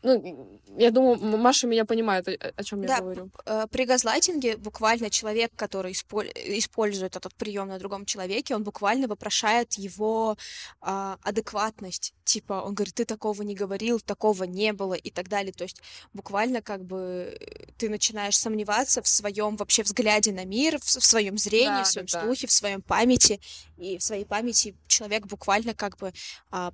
[0.03, 3.31] ну, я думаю, Маша меня понимает, о, чем да, я говорю.
[3.45, 9.73] Э, при газлайтинге буквально человек, который использует этот прием на другом человеке, он буквально вопрошает
[9.73, 10.37] его
[10.81, 12.13] а, адекватность.
[12.23, 15.51] Типа, он говорит, ты такого не говорил, такого не было и так далее.
[15.51, 15.81] То есть
[16.13, 17.37] буквально как бы
[17.77, 22.07] ты начинаешь сомневаться в своем вообще взгляде на мир, в, своем зрении, да, в своем
[22.11, 23.39] да, слухе, в своем памяти.
[23.77, 26.13] И в своей памяти человек буквально как бы
[26.51, 26.71] а,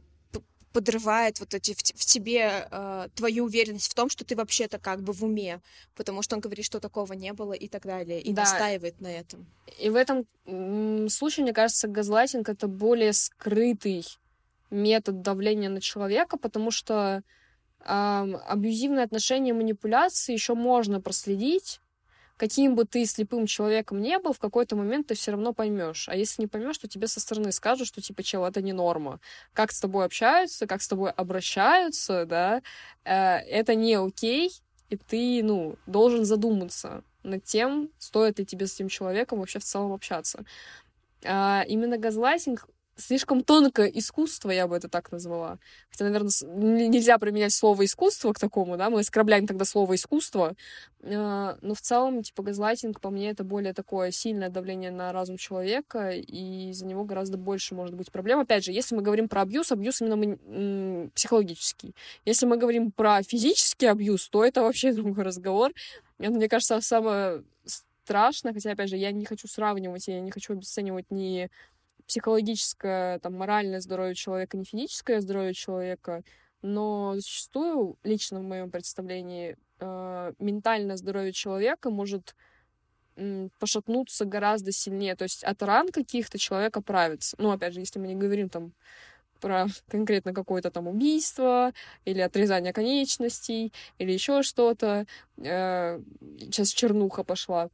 [0.74, 5.02] подрывает вот эти в, в тебе э, твою уверенность в том, что ты вообще-то как
[5.02, 5.62] бы в уме,
[5.96, 8.42] потому что он говорит, что такого не было и так далее, и да.
[8.42, 9.46] настаивает на этом.
[9.80, 10.26] И в этом
[11.10, 14.06] случае, мне кажется, газлайтинг это более скрытый
[14.72, 17.22] метод давления на человека, потому что
[17.80, 21.80] э, абьюзивные отношения, манипуляции еще можно проследить,
[22.38, 26.10] каким бы ты слепым человеком не был, в какой-то момент ты все равно поймешь.
[26.10, 29.20] А если не поймешь, то тебе со стороны скажут, что типа, чел, это не норма.
[29.54, 32.62] Как с тобой общаются, как с тобой обращаются, да,
[33.06, 34.52] э, это не окей,
[34.90, 39.64] и ты, ну, должен задуматься над тем, стоит ли тебе с этим человеком вообще в
[39.64, 40.46] целом общаться.
[41.26, 45.58] А, именно газлайтинг слишком тонкое искусство, я бы это так назвала.
[45.90, 46.32] Хотя, наверное,
[46.90, 50.56] нельзя применять слово искусство к такому, да, мы оскорбляем тогда слово искусство.
[51.04, 55.38] А, но в целом, типа, газлайтинг, по мне, это более такое сильное давление на разум
[55.38, 58.40] человека, и из-за него гораздо больше может быть проблем.
[58.40, 61.96] Опять же, если мы говорим про абьюз, абьюз именно психологический.
[62.26, 65.72] Если мы говорим про физический абьюз, то это вообще другой разговор.
[66.20, 67.44] Это, мне кажется, самое
[68.04, 71.50] страшное, хотя, опять же, я не хочу сравнивать, я не хочу обесценивать ни
[72.08, 76.24] психологическое, там, моральное здоровье человека, не физическое здоровье человека,
[76.62, 82.36] но зачастую, лично в моем представлении, э, ментальное здоровье человека может
[83.60, 85.16] пошатнуться гораздо сильнее.
[85.16, 87.36] То есть от ран каких-то человек оправится.
[87.40, 88.74] Ну, опять же, если мы не говорим там
[89.40, 91.74] про конкретно какое-то там убийство
[92.06, 95.06] или отрезание конечностей или еще что-то.
[95.38, 96.00] Э,
[96.40, 97.70] сейчас чернуха пошла.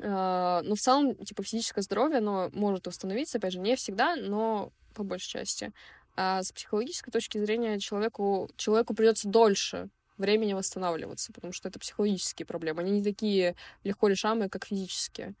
[0.00, 4.72] А, но в целом, типа, физическое здоровье, оно может восстановиться, опять же, не всегда, но
[4.94, 5.72] по большей части.
[6.16, 12.46] А с психологической точки зрения человеку, человеку придется дольше времени восстанавливаться, потому что это психологические
[12.46, 12.82] проблемы.
[12.82, 15.34] Они не такие легко решаемые, как физические.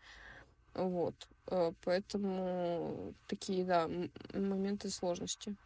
[0.74, 1.14] Вот.
[1.46, 3.88] А, поэтому такие, да,
[4.34, 5.56] моменты сложности.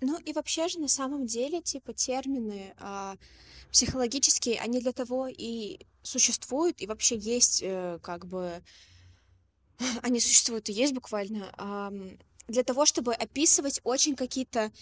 [0.00, 3.16] Ну и вообще же на самом деле, типа, термины а,
[3.72, 8.62] психологические, они для того и существуют, и вообще есть э, как бы...
[10.02, 11.52] Они существуют и есть буквально
[12.48, 14.72] для того, чтобы описывать очень какие-то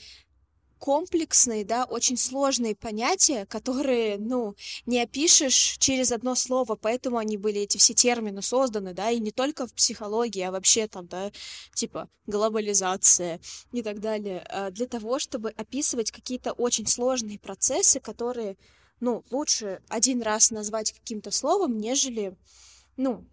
[0.78, 7.60] комплексные, да, очень сложные понятия, которые, ну, не опишешь через одно слово, поэтому они были,
[7.60, 11.32] эти все термины созданы, да, и не только в психологии, а вообще там, да,
[11.74, 13.40] типа глобализация
[13.72, 18.56] и так далее, а для того, чтобы описывать какие-то очень сложные процессы, которые,
[19.00, 22.36] ну, лучше один раз назвать каким-то словом, нежели,
[22.96, 23.26] ну,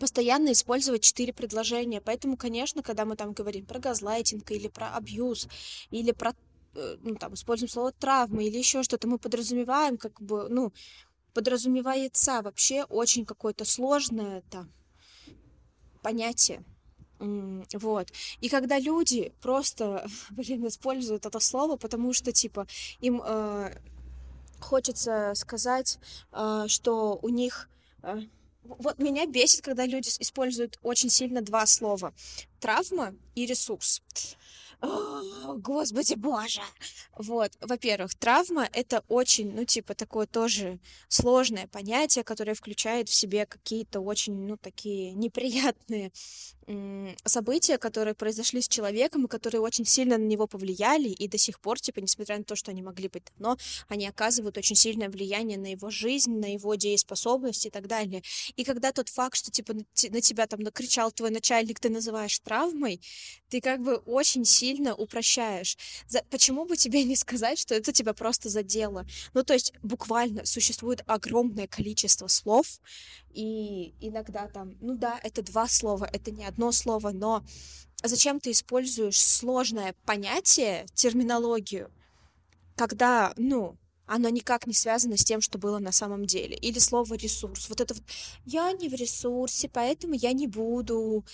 [0.00, 2.00] постоянно использовать четыре предложения.
[2.00, 5.48] Поэтому, конечно, когда мы там говорим про газлайтинг или про абьюз,
[5.90, 6.34] или про
[6.74, 10.72] э, ну, там, используем слово травма или еще что-то, мы подразумеваем, как бы, ну,
[11.34, 14.70] подразумевается вообще очень какое-то сложное там
[16.02, 16.64] понятие.
[17.18, 18.08] Вот.
[18.40, 22.66] И когда люди просто, блин, используют это слово, потому что, типа,
[23.00, 23.78] им э,
[24.60, 25.98] хочется сказать,
[26.32, 27.68] э, что у них
[28.02, 28.22] э,
[28.64, 32.14] вот меня бесит, когда люди используют очень сильно два слова.
[32.60, 34.02] Травма и ресурс.
[34.82, 36.60] Господи боже!
[37.16, 43.46] Вот, во-первых, травма— это очень, ну, типа, такое тоже сложное понятие, которое включает в себе
[43.46, 46.10] какие-то очень, ну, такие неприятные
[47.24, 51.60] события, которые произошли с человеком и которые очень сильно на него повлияли, и до сих
[51.60, 55.58] пор, типа, несмотря на то, что они могли быть давно, они оказывают очень сильное влияние
[55.58, 58.22] на его жизнь, на его дееспособность и так далее.
[58.56, 63.00] И когда тот факт, что, типа, на тебя там накричал твой начальник, ты называешь травмой,
[63.48, 65.76] ты как бы очень сильно упрощаешь.
[66.08, 66.22] За...
[66.30, 69.06] Почему бы тебе не сказать, что это тебя просто задело?
[69.34, 72.80] Ну, то есть, буквально существует огромное количество слов,
[73.32, 77.44] и иногда там, ну да, это два слова, это не одно слово, но
[78.02, 81.90] зачем ты используешь сложное понятие, терминологию,
[82.76, 86.56] когда, ну, оно никак не связано с тем, что было на самом деле.
[86.56, 87.68] Или слово ресурс.
[87.68, 88.02] Вот это вот
[88.44, 91.24] я не в ресурсе, поэтому я не буду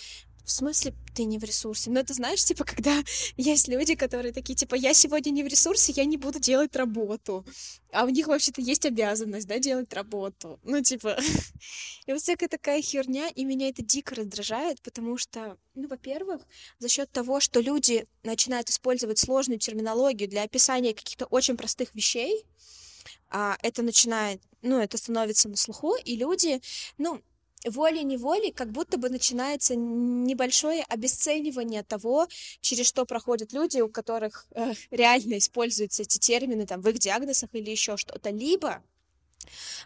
[0.43, 1.89] в смысле ты не в ресурсе?
[1.89, 3.03] Ну, это знаешь, типа, когда
[3.37, 7.45] есть люди, которые такие, типа, я сегодня не в ресурсе, я не буду делать работу.
[7.91, 10.59] А у них вообще-то есть обязанность, да, делать работу.
[10.63, 11.17] Ну, типа,
[12.05, 16.41] и вот всякая такая херня, и меня это дико раздражает, потому что, ну, во-первых,
[16.79, 22.45] за счет того, что люди начинают использовать сложную терминологию для описания каких-то очень простых вещей,
[23.29, 26.61] а, это начинает, ну, это становится на слуху, и люди,
[26.97, 27.21] ну,
[27.65, 32.27] волей-неволей как будто бы начинается небольшое обесценивание того,
[32.61, 37.49] через что проходят люди, у которых э, реально используются эти термины там, в их диагнозах
[37.53, 38.29] или еще что-то.
[38.29, 38.81] Либо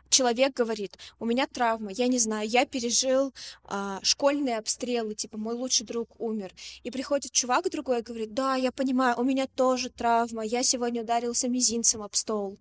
[0.10, 3.34] человек говорит, у меня травма, я не знаю, я пережил
[3.64, 8.56] а, школьные обстрелы, типа мой лучший друг умер, и приходит чувак другой и говорит, да,
[8.56, 12.60] я понимаю, у меня тоже травма, я сегодня ударился мизинцем об стол.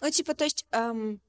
[0.00, 1.20] Ну, типа, то есть эм,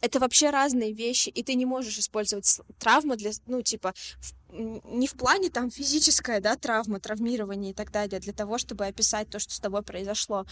[0.00, 5.06] это вообще разные вещи, и ты не можешь использовать травму для, ну, типа, в, не
[5.06, 9.38] в плане там физическая, да, травма, травмирование и так далее, для того, чтобы описать то,
[9.38, 10.46] что с тобой произошло.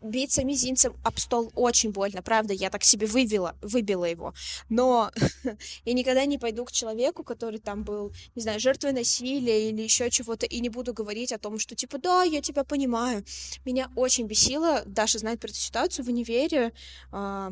[0.00, 4.32] Биться мизинцем об стол очень больно, правда, я так себе вывела, выбила его,
[4.68, 5.10] но
[5.84, 10.08] я никогда не пойду к человеку, который там был, не знаю, жертвой насилия или еще
[10.10, 13.24] чего-то, и не буду говорить о том, что типа, да, я тебя понимаю.
[13.64, 16.72] Меня очень бесило, Даша знает про эту ситуацию в универе,
[17.12, 17.50] э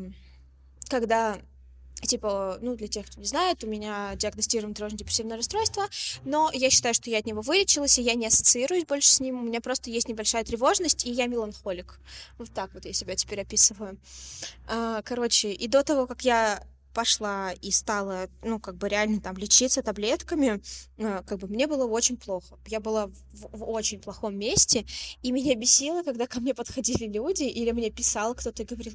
[0.89, 1.39] когда
[2.01, 5.87] Типа, ну, для тех, кто не знает, у меня диагностировано тревожно-депрессивное расстройство,
[6.25, 9.39] но я считаю, что я от него вылечилась, и я не ассоциируюсь больше с ним,
[9.39, 11.99] у меня просто есть небольшая тревожность, и я меланхолик.
[12.37, 13.97] Вот так вот я себя теперь описываю.
[14.67, 19.37] А, короче, и до того, как я пошла и стала, ну, как бы реально там
[19.37, 20.61] лечиться таблетками,
[20.97, 22.57] э, как бы мне было очень плохо.
[22.67, 24.85] Я была в, в очень плохом месте,
[25.21, 28.93] и меня бесило, когда ко мне подходили люди, или мне писал кто-то и говорил,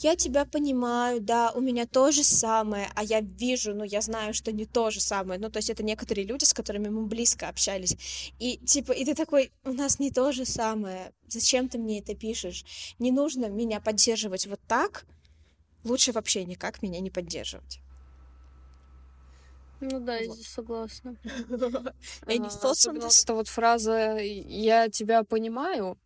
[0.00, 4.34] я тебя понимаю, да, у меня то же самое, а я вижу, ну, я знаю,
[4.34, 5.38] что не то же самое.
[5.38, 7.96] Ну, то есть это некоторые люди, с которыми мы близко общались.
[8.38, 12.14] И, типа, и ты такой, у нас не то же самое, зачем ты мне это
[12.14, 12.64] пишешь?
[12.98, 15.06] Не нужно меня поддерживать вот так,
[15.84, 17.80] лучше вообще никак меня не поддерживать.
[19.80, 20.20] Ну да, вот.
[20.20, 21.16] я здесь согласна.
[22.26, 25.98] Я не Это вот фраза «я тебя понимаю».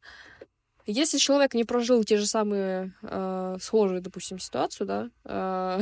[0.91, 5.81] Если человек не прожил те же самые э, схожие, допустим, ситуацию, да, э,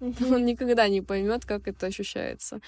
[0.00, 2.60] он никогда не поймет, как это ощущается.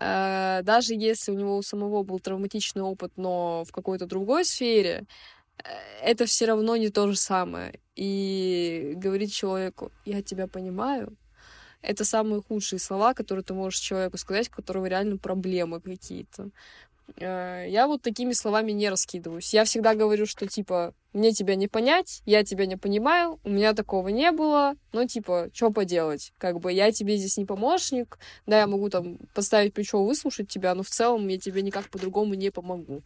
[0.00, 5.06] Э, даже если у него у самого был травматичный опыт, но в какой-то другой сфере,
[6.02, 7.80] это все равно не то же самое.
[7.94, 11.16] И говорить человеку, я тебя понимаю,
[11.82, 16.50] это самые худшие слова, которые ты можешь человеку сказать, у которого реально проблемы какие-то.
[17.16, 19.54] Э, я вот такими словами не раскидываюсь.
[19.54, 23.72] Я всегда говорю, что типа мне тебя не понять, я тебя не понимаю, у меня
[23.72, 26.32] такого не было, ну типа, что поделать?
[26.38, 30.74] Как бы я тебе здесь не помощник, да, я могу там поставить плечо, выслушать тебя,
[30.74, 33.02] но в целом я тебе никак по-другому не помогу.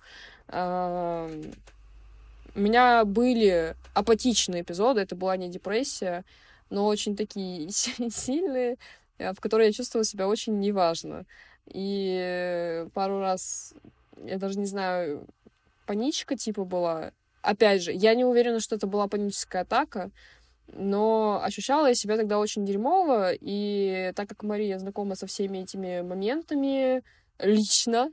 [2.55, 6.25] У меня были апатичные эпизоды, это была не депрессия,
[6.69, 8.77] но очень такие сильные,
[9.19, 11.27] э, в которые я чувствовала себя очень неважно.
[11.67, 13.75] И пару раз,
[14.25, 15.27] я даже не знаю,
[15.87, 17.13] паничка типа была.
[17.43, 20.11] Опять же, я не уверена, что это была паническая атака,
[20.73, 26.01] но ощущала я себя тогда очень дерьмово, и так как Мария знакома со всеми этими
[26.03, 27.03] моментами,
[27.43, 28.11] лично.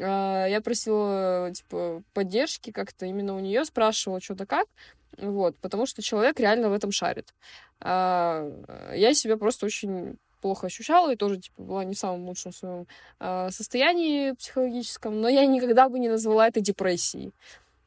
[0.00, 4.66] А, я просила, типа, поддержки как-то именно у нее, спрашивала что-то как.
[5.18, 7.34] Вот, потому что человек реально в этом шарит.
[7.80, 8.50] А,
[8.94, 12.86] я себя просто очень плохо ощущала и тоже, типа, была не в самом лучшем своем
[13.18, 17.32] а, состоянии психологическом, но я никогда бы не назвала это депрессией.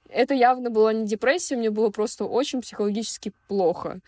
[0.09, 3.99] Это явно была не депрессия, мне было просто очень психологически плохо.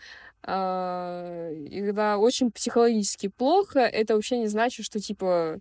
[0.44, 5.60] И когда очень психологически плохо, это вообще не значит, что, типа,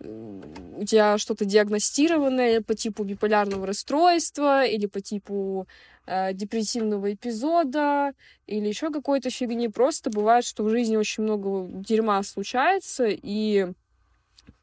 [0.00, 5.66] у тебя что-то диагностированное по типу биполярного расстройства или по типу
[6.06, 8.12] э, депрессивного эпизода
[8.46, 9.68] или еще какой-то фигни.
[9.68, 13.68] Просто бывает, что в жизни очень много дерьма случается, и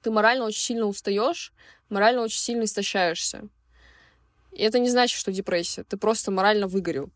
[0.01, 1.53] ты морально очень сильно устаешь,
[1.89, 3.47] морально очень сильно истощаешься.
[4.51, 5.84] И это не значит, что депрессия.
[5.84, 7.09] Ты просто морально выгорел.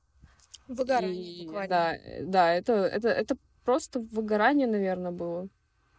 [0.68, 1.70] Выгорание, и, буквально.
[1.70, 5.50] Да, да, это, это, это просто выгорание, наверное, было.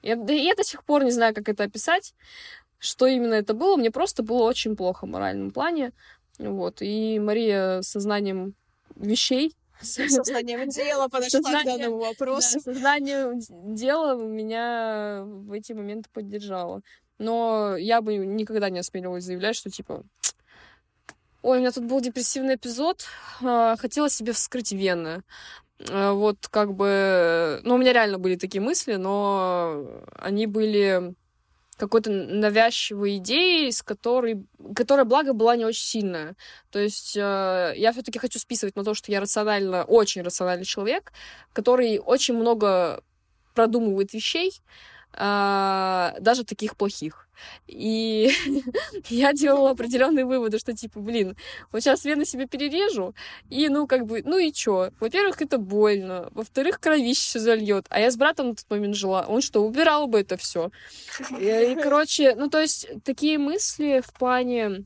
[0.03, 2.15] Я, да, я до сих пор не знаю, как это описать,
[2.79, 3.77] что именно это было.
[3.77, 5.93] Мне просто было очень плохо в моральном плане.
[6.39, 6.81] Вот.
[6.81, 8.55] И Мария с сознанием
[8.95, 12.61] вещей Сознанием дела подошла к данному вопросу.
[12.65, 13.41] Да, сознанием
[13.75, 16.83] дела меня в эти моменты поддержало.
[17.19, 20.05] Но я бы никогда не осмеливалась заявлять, что типа
[21.43, 23.05] Ой, у меня тут был депрессивный эпизод.
[23.43, 25.23] А, хотела себе вскрыть вены.
[25.91, 27.61] А, вот как бы...
[27.65, 31.15] Ну, у меня реально были такие мысли, но они были
[31.77, 36.35] какой-то навязчивой идеей, с которой, которая, благо, была не очень сильная.
[36.71, 41.13] То есть э, я все-таки хочу списывать на то, что я рационально, очень рациональный человек,
[41.53, 43.05] который очень много
[43.55, 47.29] продумывает вещей, э, даже таких плохих.
[47.67, 48.31] И
[49.09, 51.37] я делала определенные выводы, что типа, блин,
[51.73, 53.15] вот сейчас вены себе перережу,
[53.49, 54.91] и ну как бы, ну и чё?
[55.01, 57.87] Во-первых, это больно, во-вторых, кровище зальет.
[57.91, 60.71] А я с братом на тот момент жила, он что, убирал бы это все?
[61.39, 64.85] И, и короче, ну то есть такие мысли в плане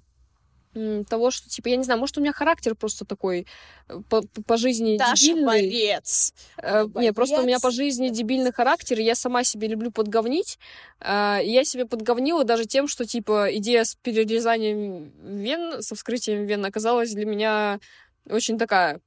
[1.08, 3.46] того, что, типа, я не знаю, может, у меня характер просто такой
[3.88, 5.44] э, по, по жизни Даша дебильный.
[5.44, 6.34] борец.
[6.56, 10.58] Э, нет, просто у меня по жизни дебильный характер, и я сама себе люблю подговнить.
[11.00, 16.64] Э, я себе подговнила даже тем, что, типа, идея с перерезанием вен, со вскрытием вен
[16.64, 17.80] оказалась для меня
[18.28, 19.00] очень такая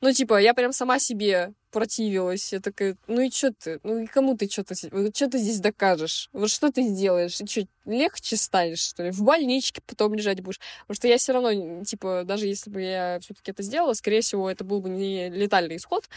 [0.00, 2.52] ну, типа, я прям сама себе противилась.
[2.52, 3.80] Я такая, ну и что ты?
[3.82, 6.28] Ну и кому ты что-то что ты здесь докажешь?
[6.32, 7.40] Вот что ты сделаешь?
[7.40, 9.10] И что, легче станешь, что ли?
[9.10, 10.60] В больничке потом лежать будешь?
[10.82, 14.50] Потому что я все равно, типа, даже если бы я все-таки это сделала, скорее всего,
[14.50, 16.08] это был бы не летальный исход,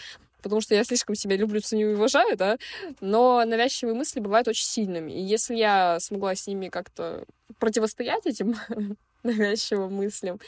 [0.41, 2.57] потому что я слишком себя люблю, ценю и уважаю, да,
[2.99, 5.11] но навязчивые мысли бывают очень сильными.
[5.11, 7.25] И если я смогла с ними как-то
[7.59, 8.55] противостоять этим
[9.23, 10.39] навязчивым мыслям,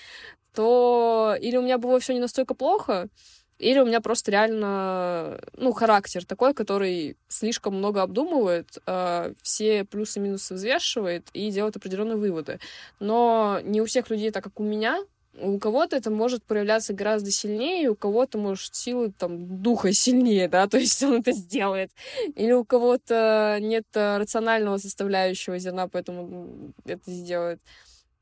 [0.54, 3.10] то или у меня было все не настолько плохо,
[3.58, 10.20] или у меня просто реально, ну, характер такой, который слишком много обдумывает, э, все плюсы
[10.20, 12.60] и минусы взвешивает и делает определенные выводы.
[13.00, 15.00] Но не у всех людей так, как у меня.
[15.38, 20.68] У кого-то это может проявляться гораздо сильнее, у кого-то, может, силы там духа сильнее, да,
[20.70, 21.92] то есть он это сделает.
[22.36, 27.62] Или у кого-то нет рационального составляющего зерна, поэтому это сделает.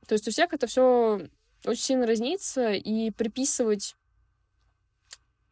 [0.08, 1.22] То есть у всех это все
[1.66, 3.96] очень сильно разнится, и приписывать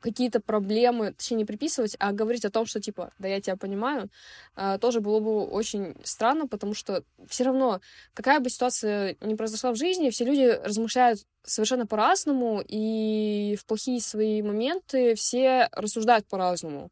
[0.02, 4.10] какие-то проблемы, точнее, не приписывать, а говорить о том, что, типа, да, я тебя понимаю,
[4.56, 7.80] а, тоже было бы очень странно, потому что все равно,
[8.14, 14.02] какая бы ситуация ни произошла в жизни, все люди размышляют совершенно по-разному, и в плохие
[14.02, 16.92] свои моменты все рассуждают по-разному.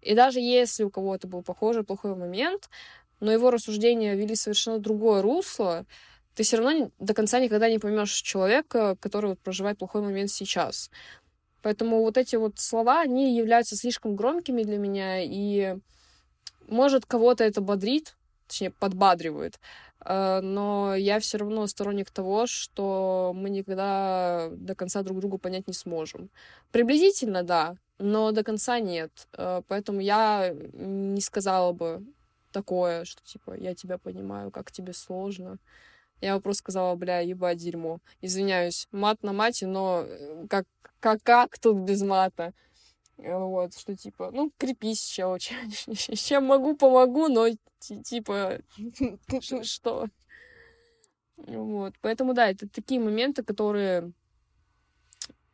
[0.00, 2.68] И даже если у кого-то был похожий плохой момент,
[3.20, 5.86] но его рассуждения вели совершенно другое русло,
[6.34, 10.90] ты все равно до конца никогда не поймешь человека, который вот проживает плохой момент сейчас.
[11.62, 15.76] Поэтому вот эти вот слова, они являются слишком громкими для меня, и
[16.68, 18.16] может кого-то это бодрит,
[18.48, 19.60] точнее, подбадривает,
[20.04, 25.68] э, но я все равно сторонник того, что мы никогда до конца друг друга понять
[25.68, 26.30] не сможем.
[26.72, 29.28] Приблизительно, да, но до конца нет.
[29.38, 32.04] Э, поэтому я не сказала бы
[32.50, 35.58] такое, что типа я тебя понимаю, как тебе сложно.
[36.22, 37.98] Я просто сказала, бля, ебать дерьмо.
[38.20, 40.66] Извиняюсь, мат на мате, но э, как,
[41.00, 42.54] как, как тут без мата?
[43.16, 47.48] Вот, что типа, ну, крепись, чел, чем могу, помогу, но
[47.80, 48.60] типа,
[49.64, 50.06] что?
[51.38, 54.12] Вот, поэтому, да, это такие моменты, которые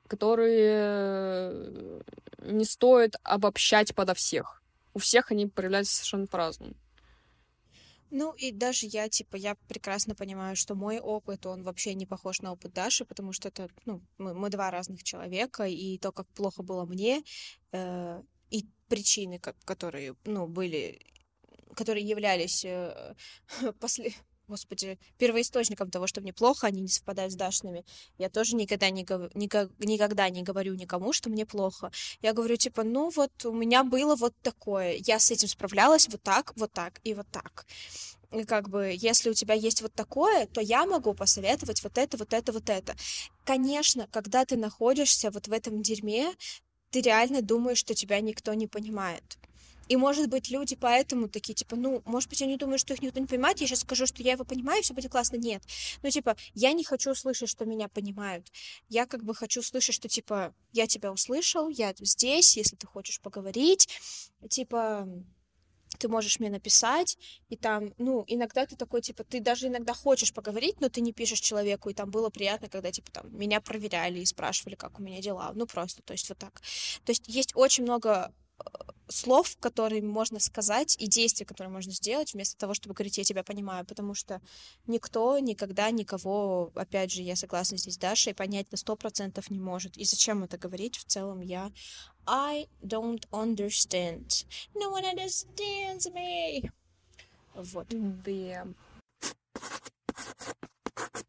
[0.07, 2.03] которые
[2.39, 4.63] не стоит обобщать подо всех.
[4.95, 6.75] У всех они проявляются совершенно по-разному.
[8.11, 12.41] Ну, и даже я, типа, я прекрасно понимаю, что мой опыт, он вообще не похож
[12.41, 16.27] на опыт Даши, потому что это, ну, мы, мы два разных человека, и то, как
[16.29, 17.23] плохо было мне,
[17.73, 21.01] э, и причины, как, которые, ну, были,
[21.75, 23.15] которые являлись э,
[23.81, 24.13] после,
[24.49, 27.85] господи, первоисточником того, что мне плохо, они не совпадают с Дашными.
[28.19, 29.31] Я тоже никогда не, гов...
[29.35, 31.93] никогда не говорю никому, что мне плохо.
[32.23, 36.23] Я говорю, типа, ну вот у меня было вот такое, я с этим справлялась вот
[36.23, 37.67] так, вот так и вот так.
[38.33, 42.17] И как бы, если у тебя есть вот такое, то я могу посоветовать вот это,
[42.19, 42.95] вот это, вот это.
[43.45, 46.35] Конечно, когда ты находишься вот в этом дерьме,
[46.91, 49.39] ты реально думаешь, что тебя никто не понимает.
[49.89, 53.21] И, может быть, люди поэтому такие, типа, ну, может быть, они думают, что их никто
[53.21, 55.37] не понимает, я сейчас скажу, что я его понимаю, все будет классно.
[55.37, 55.63] Нет.
[56.03, 58.51] Ну, типа, я не хочу слышать, что меня понимают.
[58.89, 63.21] Я как бы хочу слышать, что, типа, я тебя услышал, я здесь, если ты хочешь
[63.21, 63.89] поговорить.
[64.49, 65.09] Типа,
[65.99, 67.19] ты можешь мне написать,
[67.49, 71.13] и там, ну, иногда ты такой, типа, ты даже иногда хочешь поговорить, но ты не
[71.13, 75.03] пишешь человеку, и там было приятно, когда, типа, там, меня проверяли и спрашивали, как у
[75.03, 76.61] меня дела, ну, просто, то есть вот так.
[77.05, 78.33] То есть есть очень много
[79.09, 83.43] слов, которые можно сказать, и действий, которые можно сделать, вместо того, чтобы говорить «я тебя
[83.43, 84.41] понимаю», потому что
[84.87, 89.59] никто никогда никого, опять же, я согласна здесь с Дашей, понять на сто процентов не
[89.59, 89.97] может.
[89.97, 90.97] И зачем это говорить?
[90.97, 91.73] В целом я
[92.27, 94.47] I don't understand.
[94.75, 96.71] No one understands me.
[97.55, 97.87] Вот.
[97.89, 98.67] Да.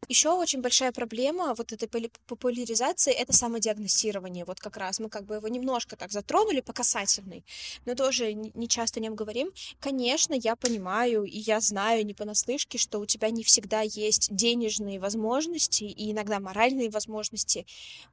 [0.08, 1.88] Еще очень большая проблема вот этой
[2.26, 4.44] популяризации— это самодиагностирование.
[4.44, 7.44] Вот как раз мы как бы его немножко так затронули по касательной,
[7.86, 9.52] но тоже не часто о нем говорим.
[9.78, 14.98] Конечно, я понимаю и я знаю не понаслышке, что у тебя не всегда есть денежные
[14.98, 17.64] возможности и иногда моральные возможности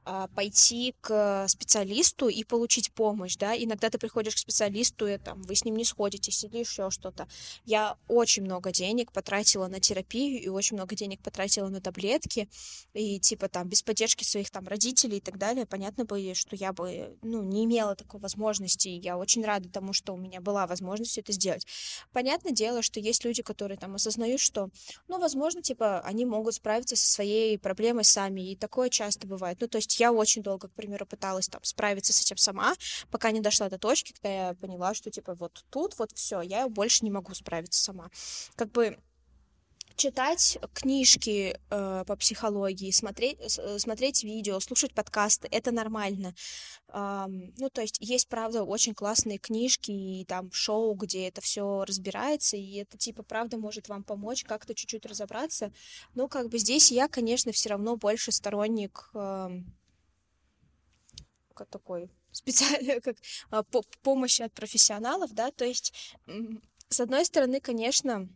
[0.04, 3.56] а, пойти к специалисту и получить помощь, да.
[3.56, 7.26] Иногда ты приходишь к специалисту, и там вы с ним не сходитесь или еще что-то.
[7.64, 12.48] Я очень много денег потратила на терапию и очень много денег потратила на таблетки,
[12.94, 16.72] и типа там без поддержки своих там родителей и так далее, понятно бы, что я
[16.72, 21.18] бы, ну, не имела такой возможности, я очень рада тому, что у меня была возможность
[21.18, 21.66] это сделать.
[22.12, 24.70] Понятное дело, что есть люди, которые там осознают, что,
[25.08, 29.58] ну, возможно, типа, они могут справиться со своей проблемой сами, и такое часто бывает.
[29.60, 32.74] Ну, то есть я очень долго, к примеру, пыталась там справиться с этим сама,
[33.10, 36.68] пока не дошла до точки, когда я поняла, что, типа, вот тут вот все, я
[36.68, 38.10] больше не могу справиться сама.
[38.56, 38.98] Как бы
[39.98, 46.34] читать книжки э, по психологии, смотреть, э, смотреть видео, слушать подкасты, это нормально.
[46.90, 51.84] Um, ну, то есть есть, правда, очень классные книжки и там шоу, где это все
[51.84, 55.72] разбирается, и это, типа, правда может вам помочь как-то чуть-чуть разобраться.
[56.14, 59.48] Но как бы здесь я, конечно, все равно больше сторонник э,
[61.70, 63.16] такой специальной как,
[63.50, 63.62] э,
[64.02, 65.92] помощи от профессионалов, да, то есть,
[66.88, 68.28] с одной стороны, конечно,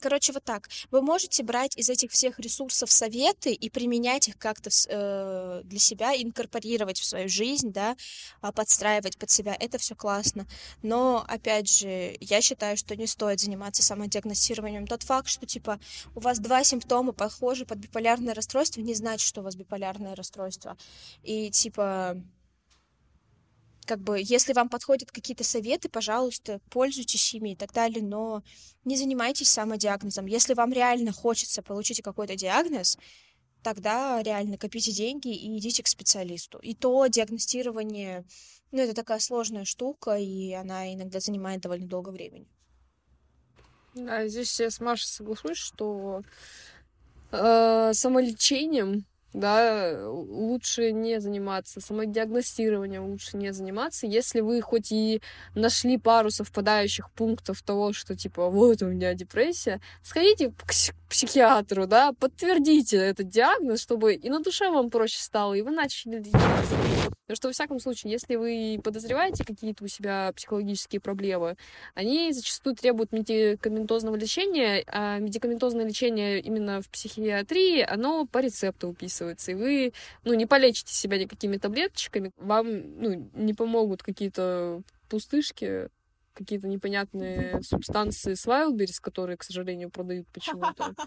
[0.00, 0.68] Короче, вот так.
[0.90, 6.14] Вы можете брать из этих всех ресурсов советы и применять их как-то э, для себя,
[6.14, 7.96] инкорпорировать в свою жизнь, да,
[8.40, 9.56] а, подстраивать под себя.
[9.58, 10.46] Это все классно.
[10.82, 14.86] Но, опять же, я считаю, что не стоит заниматься самодиагностированием.
[14.86, 15.80] Тот факт, что, типа,
[16.14, 20.76] у вас два симптома похожи под биполярное расстройство, не значит, что у вас биполярное расстройство.
[21.22, 22.20] И, типа,
[23.86, 28.42] как бы, если вам подходят какие-то советы, пожалуйста, пользуйтесь ими и так далее, но
[28.84, 30.26] не занимайтесь самодиагнозом.
[30.26, 32.96] Если вам реально хочется получить какой-то диагноз,
[33.62, 36.58] тогда реально копите деньги и идите к специалисту.
[36.58, 38.24] И то диагностирование,
[38.70, 42.48] ну, это такая сложная штука, и она иногда занимает довольно долго времени.
[43.94, 46.22] Да, здесь я с Машей соглашусь, что
[47.30, 55.22] э, самолечением да, лучше не заниматься самодиагностированием, лучше не заниматься, если вы хоть и
[55.54, 60.72] нашли пару совпадающих пунктов того, что типа вот у меня депрессия, сходите к
[61.12, 66.18] психиатру, да, подтвердите этот диагноз, чтобы и на душе вам проще стало, и вы начали
[66.18, 66.76] лечиться.
[67.26, 71.56] Потому что, во всяком случае, если вы подозреваете какие-то у себя психологические проблемы,
[71.94, 79.52] они зачастую требуют медикаментозного лечения, а медикаментозное лечение именно в психиатрии, оно по рецепту уписывается,
[79.52, 79.92] и вы,
[80.24, 85.88] ну, не полечите себя никакими таблеточками, вам, ну, не помогут какие-то пустышки,
[86.34, 90.94] какие-то непонятные субстанции с Wildberries, которые, к сожалению, продают почему-то.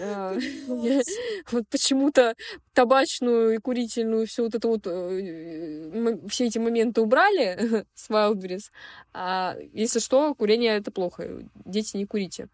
[0.00, 0.34] А,
[1.52, 2.34] вот почему-то
[2.74, 8.70] табачную и курительную, все вот это вот, э, все эти моменты убрали с Wildberries.
[9.12, 11.44] А если что, курение это плохо.
[11.64, 12.48] Дети, не курите.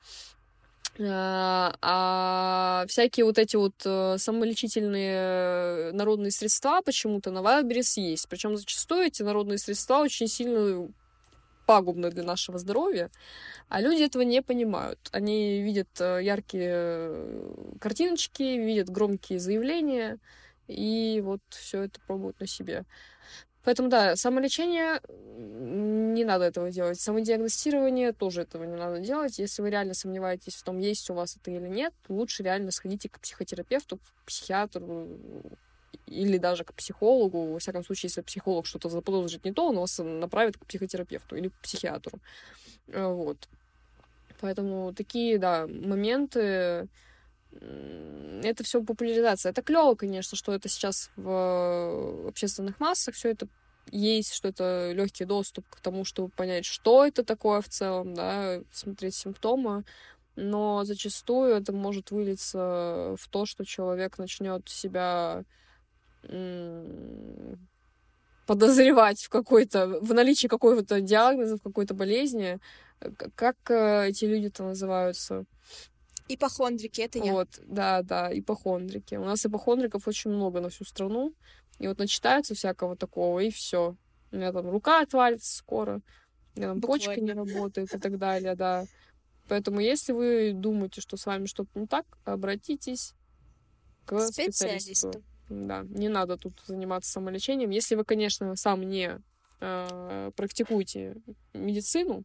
[0.98, 8.28] А, а всякие вот эти вот э, самолечительные народные средства почему-то на Wildberries есть.
[8.28, 10.88] Причем зачастую эти народные средства очень сильно
[11.66, 13.10] пагубно для нашего здоровья,
[13.68, 14.98] а люди этого не понимают.
[15.12, 20.18] Они видят э, яркие э, картиночки, видят громкие заявления,
[20.68, 22.84] и вот все это пробуют на себе.
[23.66, 25.00] Поэтому, да, самолечение
[25.36, 27.00] не надо этого делать.
[27.00, 29.40] Самодиагностирование тоже этого не надо делать.
[29.40, 33.08] Если вы реально сомневаетесь в том, есть у вас это или нет, лучше реально сходите
[33.08, 35.08] к психотерапевту, к психиатру,
[36.06, 37.52] или даже к психологу.
[37.52, 41.48] Во всяком случае, если психолог что-то заподозрит не то, он вас направит к психотерапевту или
[41.48, 42.18] к психиатру.
[42.88, 43.48] Э, вот.
[44.40, 46.88] Поэтому такие, да, моменты,
[48.42, 49.50] это все популяризация.
[49.50, 53.48] Это клево, конечно, что это сейчас в общественных массах все это
[53.90, 59.14] есть что-то легкий доступ к тому, чтобы понять, что это такое в целом, да, смотреть
[59.14, 59.84] симптомы,
[60.34, 65.44] но зачастую это может вылиться в то, что человек начнет себя
[68.46, 72.58] подозревать в какой-то, в наличии какого-то диагноза, в какой-то болезни.
[73.34, 75.44] Как э, эти люди-то называются?
[76.28, 77.32] Ипохондрики, это я.
[77.32, 79.16] Вот, да, да, ипохондрики.
[79.16, 81.34] У нас ипохондриков очень много на всю страну.
[81.78, 83.96] И вот начитается всякого такого, и все.
[84.32, 86.00] У меня там рука отвалится скоро,
[86.54, 87.06] у меня там Буквально.
[87.06, 88.86] почка не работает и так далее, да.
[89.48, 93.14] Поэтому, если вы думаете, что с вами что-то не так, обратитесь
[94.04, 94.52] к специалисту.
[94.52, 95.22] специалисту.
[95.48, 97.70] Да, не надо тут заниматься самолечением.
[97.70, 99.20] Если вы, конечно, сам не
[99.60, 101.16] э, практикуете
[101.54, 102.24] медицину,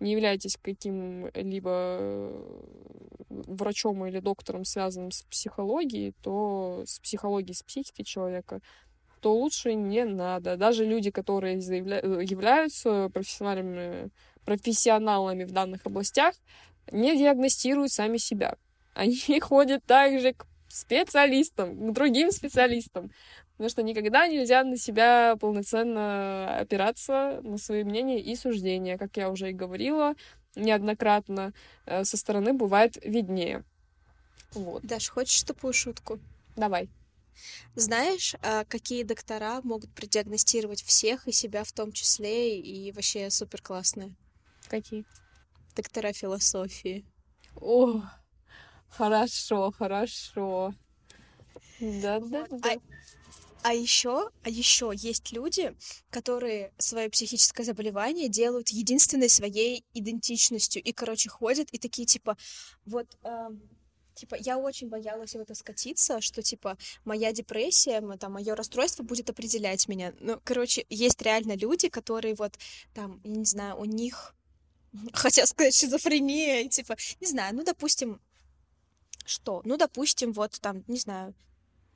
[0.00, 2.32] не являетесь каким-либо
[3.28, 8.60] врачом или доктором, связанным с психологией, то с психологией, с психикой человека,
[9.20, 10.56] то лучше не надо.
[10.56, 12.00] Даже люди, которые заявля...
[12.00, 14.10] являются профессиональными,
[14.44, 16.34] профессионалами в данных областях,
[16.90, 18.56] не диагностируют сами себя.
[18.94, 23.10] Они ходят также к специалистам, к другим специалистам.
[23.52, 28.98] Потому что никогда нельзя на себя полноценно опираться на свои мнения и суждения.
[28.98, 30.14] Как я уже и говорила
[30.56, 31.52] неоднократно,
[31.86, 33.64] э, со стороны бывает виднее.
[34.52, 34.82] Вот.
[34.82, 36.18] Даш, хочешь тупую шутку?
[36.56, 36.88] Давай.
[37.74, 43.62] Знаешь, а, какие доктора могут продиагностировать всех и себя в том числе, и вообще супер
[43.62, 44.14] классные?
[44.68, 45.04] Какие?
[45.74, 47.04] Доктора философии.
[47.56, 48.02] О,
[48.96, 50.74] хорошо, хорошо.
[51.80, 52.58] Да, да, да.
[52.62, 52.76] А,
[53.62, 55.74] а еще, а еще есть люди,
[56.10, 62.36] которые свое психическое заболевание делают единственной своей идентичностью и, короче, ходят и такие типа,
[62.86, 63.06] вот.
[63.22, 63.48] Э,
[64.14, 69.30] типа, я очень боялась в это скатиться, что, типа, моя депрессия, там, мое расстройство будет
[69.30, 70.12] определять меня.
[70.20, 72.58] Ну, короче, есть реально люди, которые вот,
[72.94, 74.34] там, я не знаю, у них,
[75.12, 78.20] хотя сказать, шизофрения, типа, не знаю, ну, допустим,
[79.24, 79.62] что?
[79.64, 81.34] Ну, допустим, вот там, не знаю,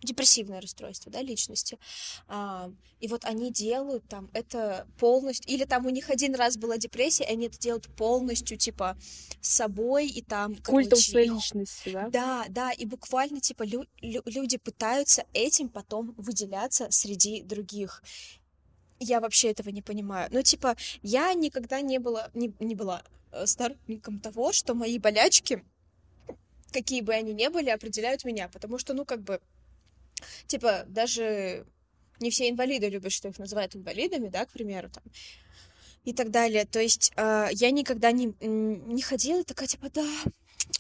[0.03, 1.79] депрессивное расстройство, да, личности.
[2.29, 2.71] А,
[3.01, 7.25] и вот они делают там это полностью, или там у них один раз была депрессия,
[7.25, 8.97] и они это делают полностью, типа,
[9.41, 10.55] с собой, и там...
[10.57, 12.09] Культом короче, своей личности, да?
[12.11, 18.03] Да, да, и буквально, типа, лю- лю- люди пытаются этим потом выделяться среди других.
[18.99, 20.29] Я вообще этого не понимаю.
[20.33, 23.03] Ну, типа, я никогда не была, не, не была
[23.33, 25.65] э, сторонником того, что мои болячки,
[26.81, 29.41] какие бы они ни были, определяют меня, потому что, ну, как бы,
[30.47, 31.67] Типа, даже
[32.21, 35.03] не все инвалиды любят, что их называют инвалидами, да, к примеру, там,
[36.05, 36.65] и так далее.
[36.65, 40.09] То есть э, я никогда не, не ходила такая, типа, да,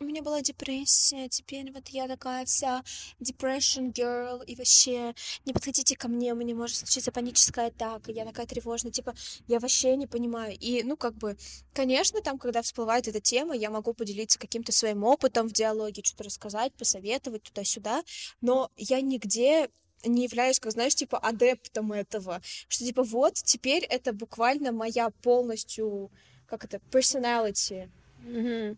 [0.00, 2.82] у меня была депрессия, теперь вот я такая вся
[3.20, 5.14] depression girl, и вообще
[5.44, 9.14] не подходите ко мне, у меня может случиться паническая атака, я такая тревожная, типа,
[9.46, 10.56] я вообще не понимаю.
[10.58, 11.36] И, ну, как бы,
[11.72, 16.24] конечно, там, когда всплывает эта тема, я могу поделиться каким-то своим опытом в диалоге, что-то
[16.24, 18.02] рассказать, посоветовать туда-сюда,
[18.40, 19.70] но я нигде
[20.04, 26.10] не являюсь, как знаешь, типа адептом этого, что типа вот теперь это буквально моя полностью,
[26.46, 27.88] как это, personality.
[28.24, 28.76] Mm-hmm.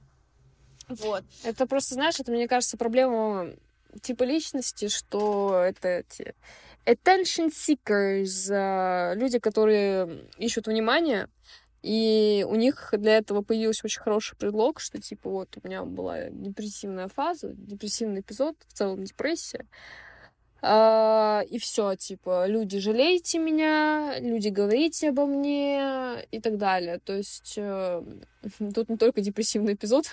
[0.89, 1.25] Вот.
[1.45, 3.51] Это просто, знаешь, это, мне кажется, проблема
[4.03, 6.35] типа личности, что это эти
[6.87, 11.29] attention seekers, а, люди, которые ищут внимание,
[11.83, 16.29] и у них для этого появился очень хороший предлог, что типа вот у меня была
[16.31, 19.67] депрессивная фаза, депрессивный эпизод, в целом депрессия.
[20.61, 26.99] А, и все, типа, люди жалейте меня, люди говорите обо мне и так далее.
[26.99, 28.03] То есть э,
[28.75, 30.07] тут не только депрессивный эпизод,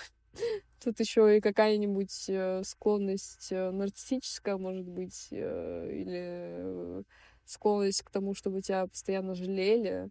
[0.82, 7.04] Тут еще и какая-нибудь э, склонность э, нарциссическая, может быть, э, или
[7.44, 10.10] склонность к тому, чтобы тебя постоянно жалели,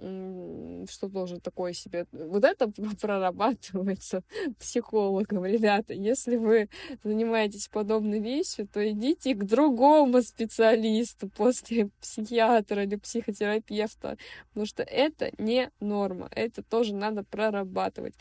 [0.00, 2.06] что тоже такое себе.
[2.12, 2.68] Вот это
[3.00, 4.22] прорабатывается
[4.58, 5.44] психологом.
[5.44, 6.68] Ребята, если вы
[7.04, 14.16] занимаетесь подобной вещью, то идите к другому специалисту после психиатра или психотерапевта,
[14.48, 16.28] потому что это не норма.
[16.30, 18.14] Это тоже надо прорабатывать.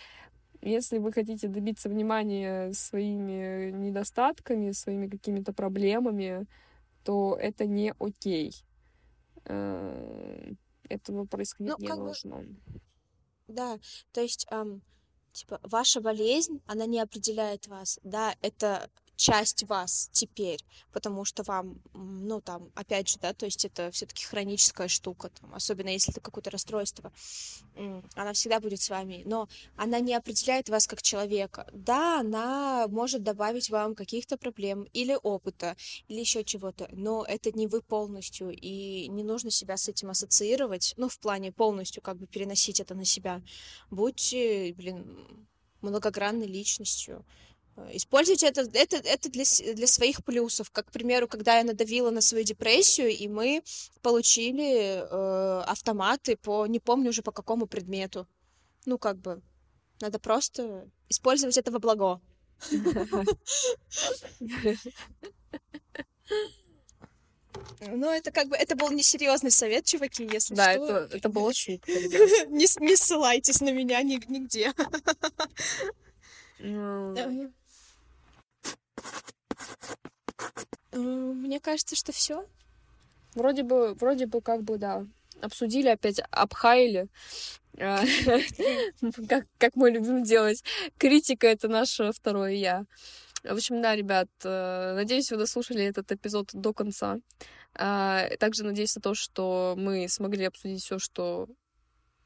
[0.62, 6.46] Если вы хотите добиться внимания своими недостатками, своими какими-то проблемами,
[7.04, 8.54] то это не окей.
[9.46, 10.52] Э,
[10.90, 12.38] этого происходить ну, не должно.
[12.40, 12.56] Бы...
[13.48, 13.80] Да,
[14.12, 14.82] то есть, эм,
[15.32, 18.00] типа, ваша болезнь, она не определяет вас.
[18.04, 18.90] Да, это
[19.20, 20.64] часть вас теперь,
[20.94, 25.30] потому что вам, ну, там, опять же, да, то есть это все таки хроническая штука,
[25.30, 27.12] там, особенно если это какое-то расстройство,
[28.16, 31.68] она всегда будет с вами, но она не определяет вас как человека.
[31.74, 35.76] Да, она может добавить вам каких-то проблем или опыта,
[36.08, 40.94] или еще чего-то, но это не вы полностью, и не нужно себя с этим ассоциировать,
[40.96, 43.42] ну, в плане полностью как бы переносить это на себя.
[43.90, 45.48] Будьте, блин,
[45.82, 47.26] многогранной личностью,
[47.92, 50.72] используйте это, это, это для, для своих плюсов.
[50.72, 53.64] Как, к примеру, когда я надавила на свою депрессию, и мы
[54.02, 58.28] получили э, автоматы по, не помню уже по какому предмету.
[58.86, 59.42] Ну, как бы,
[60.02, 62.22] надо просто использовать это во благо.
[67.82, 70.88] Ну, это как бы, это был несерьезный совет, чуваки, если да, что.
[70.88, 71.92] Да, это, это было шутка.
[72.50, 74.74] Не, не ссылайтесь на меня нигде.
[76.60, 77.50] Ну, Э,
[81.50, 82.46] мне кажется, что все.
[83.36, 85.06] Вроде бы, вроде бы, как бы, да.
[85.42, 87.08] Обсудили опять, обхаяли.
[87.78, 87.98] Э,
[89.30, 90.64] как, как мы любим делать.
[90.98, 92.86] Критика— это наше второе «я».
[93.44, 97.20] В общем, да, ребят, э, надеюсь, вы дослушали этот эпизод до конца.
[97.74, 101.48] Также надеюсь на то, что мы смогли обсудить все, что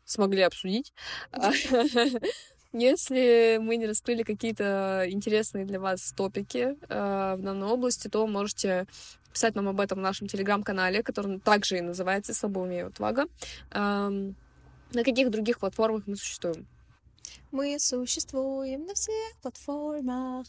[0.06, 0.94] смогли обсудить.
[2.74, 8.88] Если мы не раскрыли какие-то интересные для вас топики э, в данной области, то можете
[9.32, 13.26] писать нам об этом в нашем телеграм-канале, который также и называется «Слабоумие отвага».
[13.72, 16.66] Э, на каких других платформах мы существуем?
[17.52, 20.48] Мы существуем на всех платформах.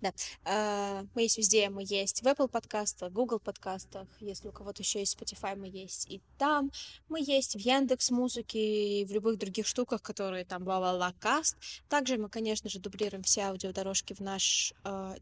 [0.00, 0.12] Да.
[0.44, 1.70] А, мы есть везде.
[1.70, 4.06] Мы есть в Apple подкастах, Google подкастах.
[4.20, 6.70] Если у кого-то еще есть Spotify, мы есть и там.
[7.08, 11.56] Мы есть в Яндекс Музыке и в любых других штуках, которые там бла-бла-бла каст.
[11.88, 14.74] Также мы, конечно же, дублируем все аудиодорожки в наш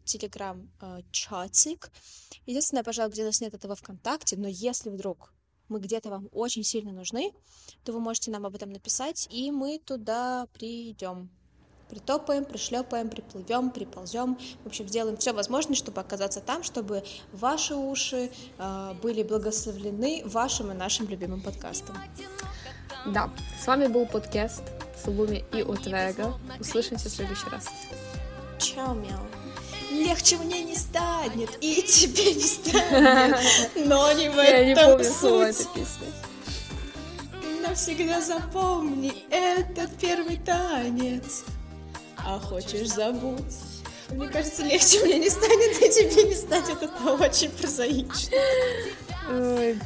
[0.04, 1.86] телеграм-чатик.
[1.86, 5.32] Э, Единственное, пожалуй, где нас нет этого ВКонтакте, но если вдруг
[5.70, 7.32] мы где-то вам очень сильно нужны,
[7.84, 11.30] то вы можете нам об этом написать, и мы туда придем.
[11.88, 14.38] Притопаем, пришлепаем, приплывем, приползем.
[14.62, 17.02] В общем, сделаем все возможное, чтобы оказаться там, чтобы
[17.32, 21.96] ваши уши э, были благословлены вашим и нашим любимым подкастом.
[23.06, 24.62] Да, с вами был подкаст
[25.04, 26.38] Сулуми и Отвега.
[26.60, 27.68] Услышимся в следующий раз.
[28.58, 29.39] Чао, мяу.
[29.90, 35.04] Легче мне не станет, и тебе не станет, но не в этом Я не помню
[35.04, 36.06] слова этой песни.
[37.60, 41.44] Навсегда запомни этот первый танец.
[42.16, 43.40] А хочешь забудь?
[44.10, 46.82] Мне кажется, легче мне не станет, и тебе не станет.
[46.82, 48.36] Это очень прозаично.
[49.28, 49.78] Ой.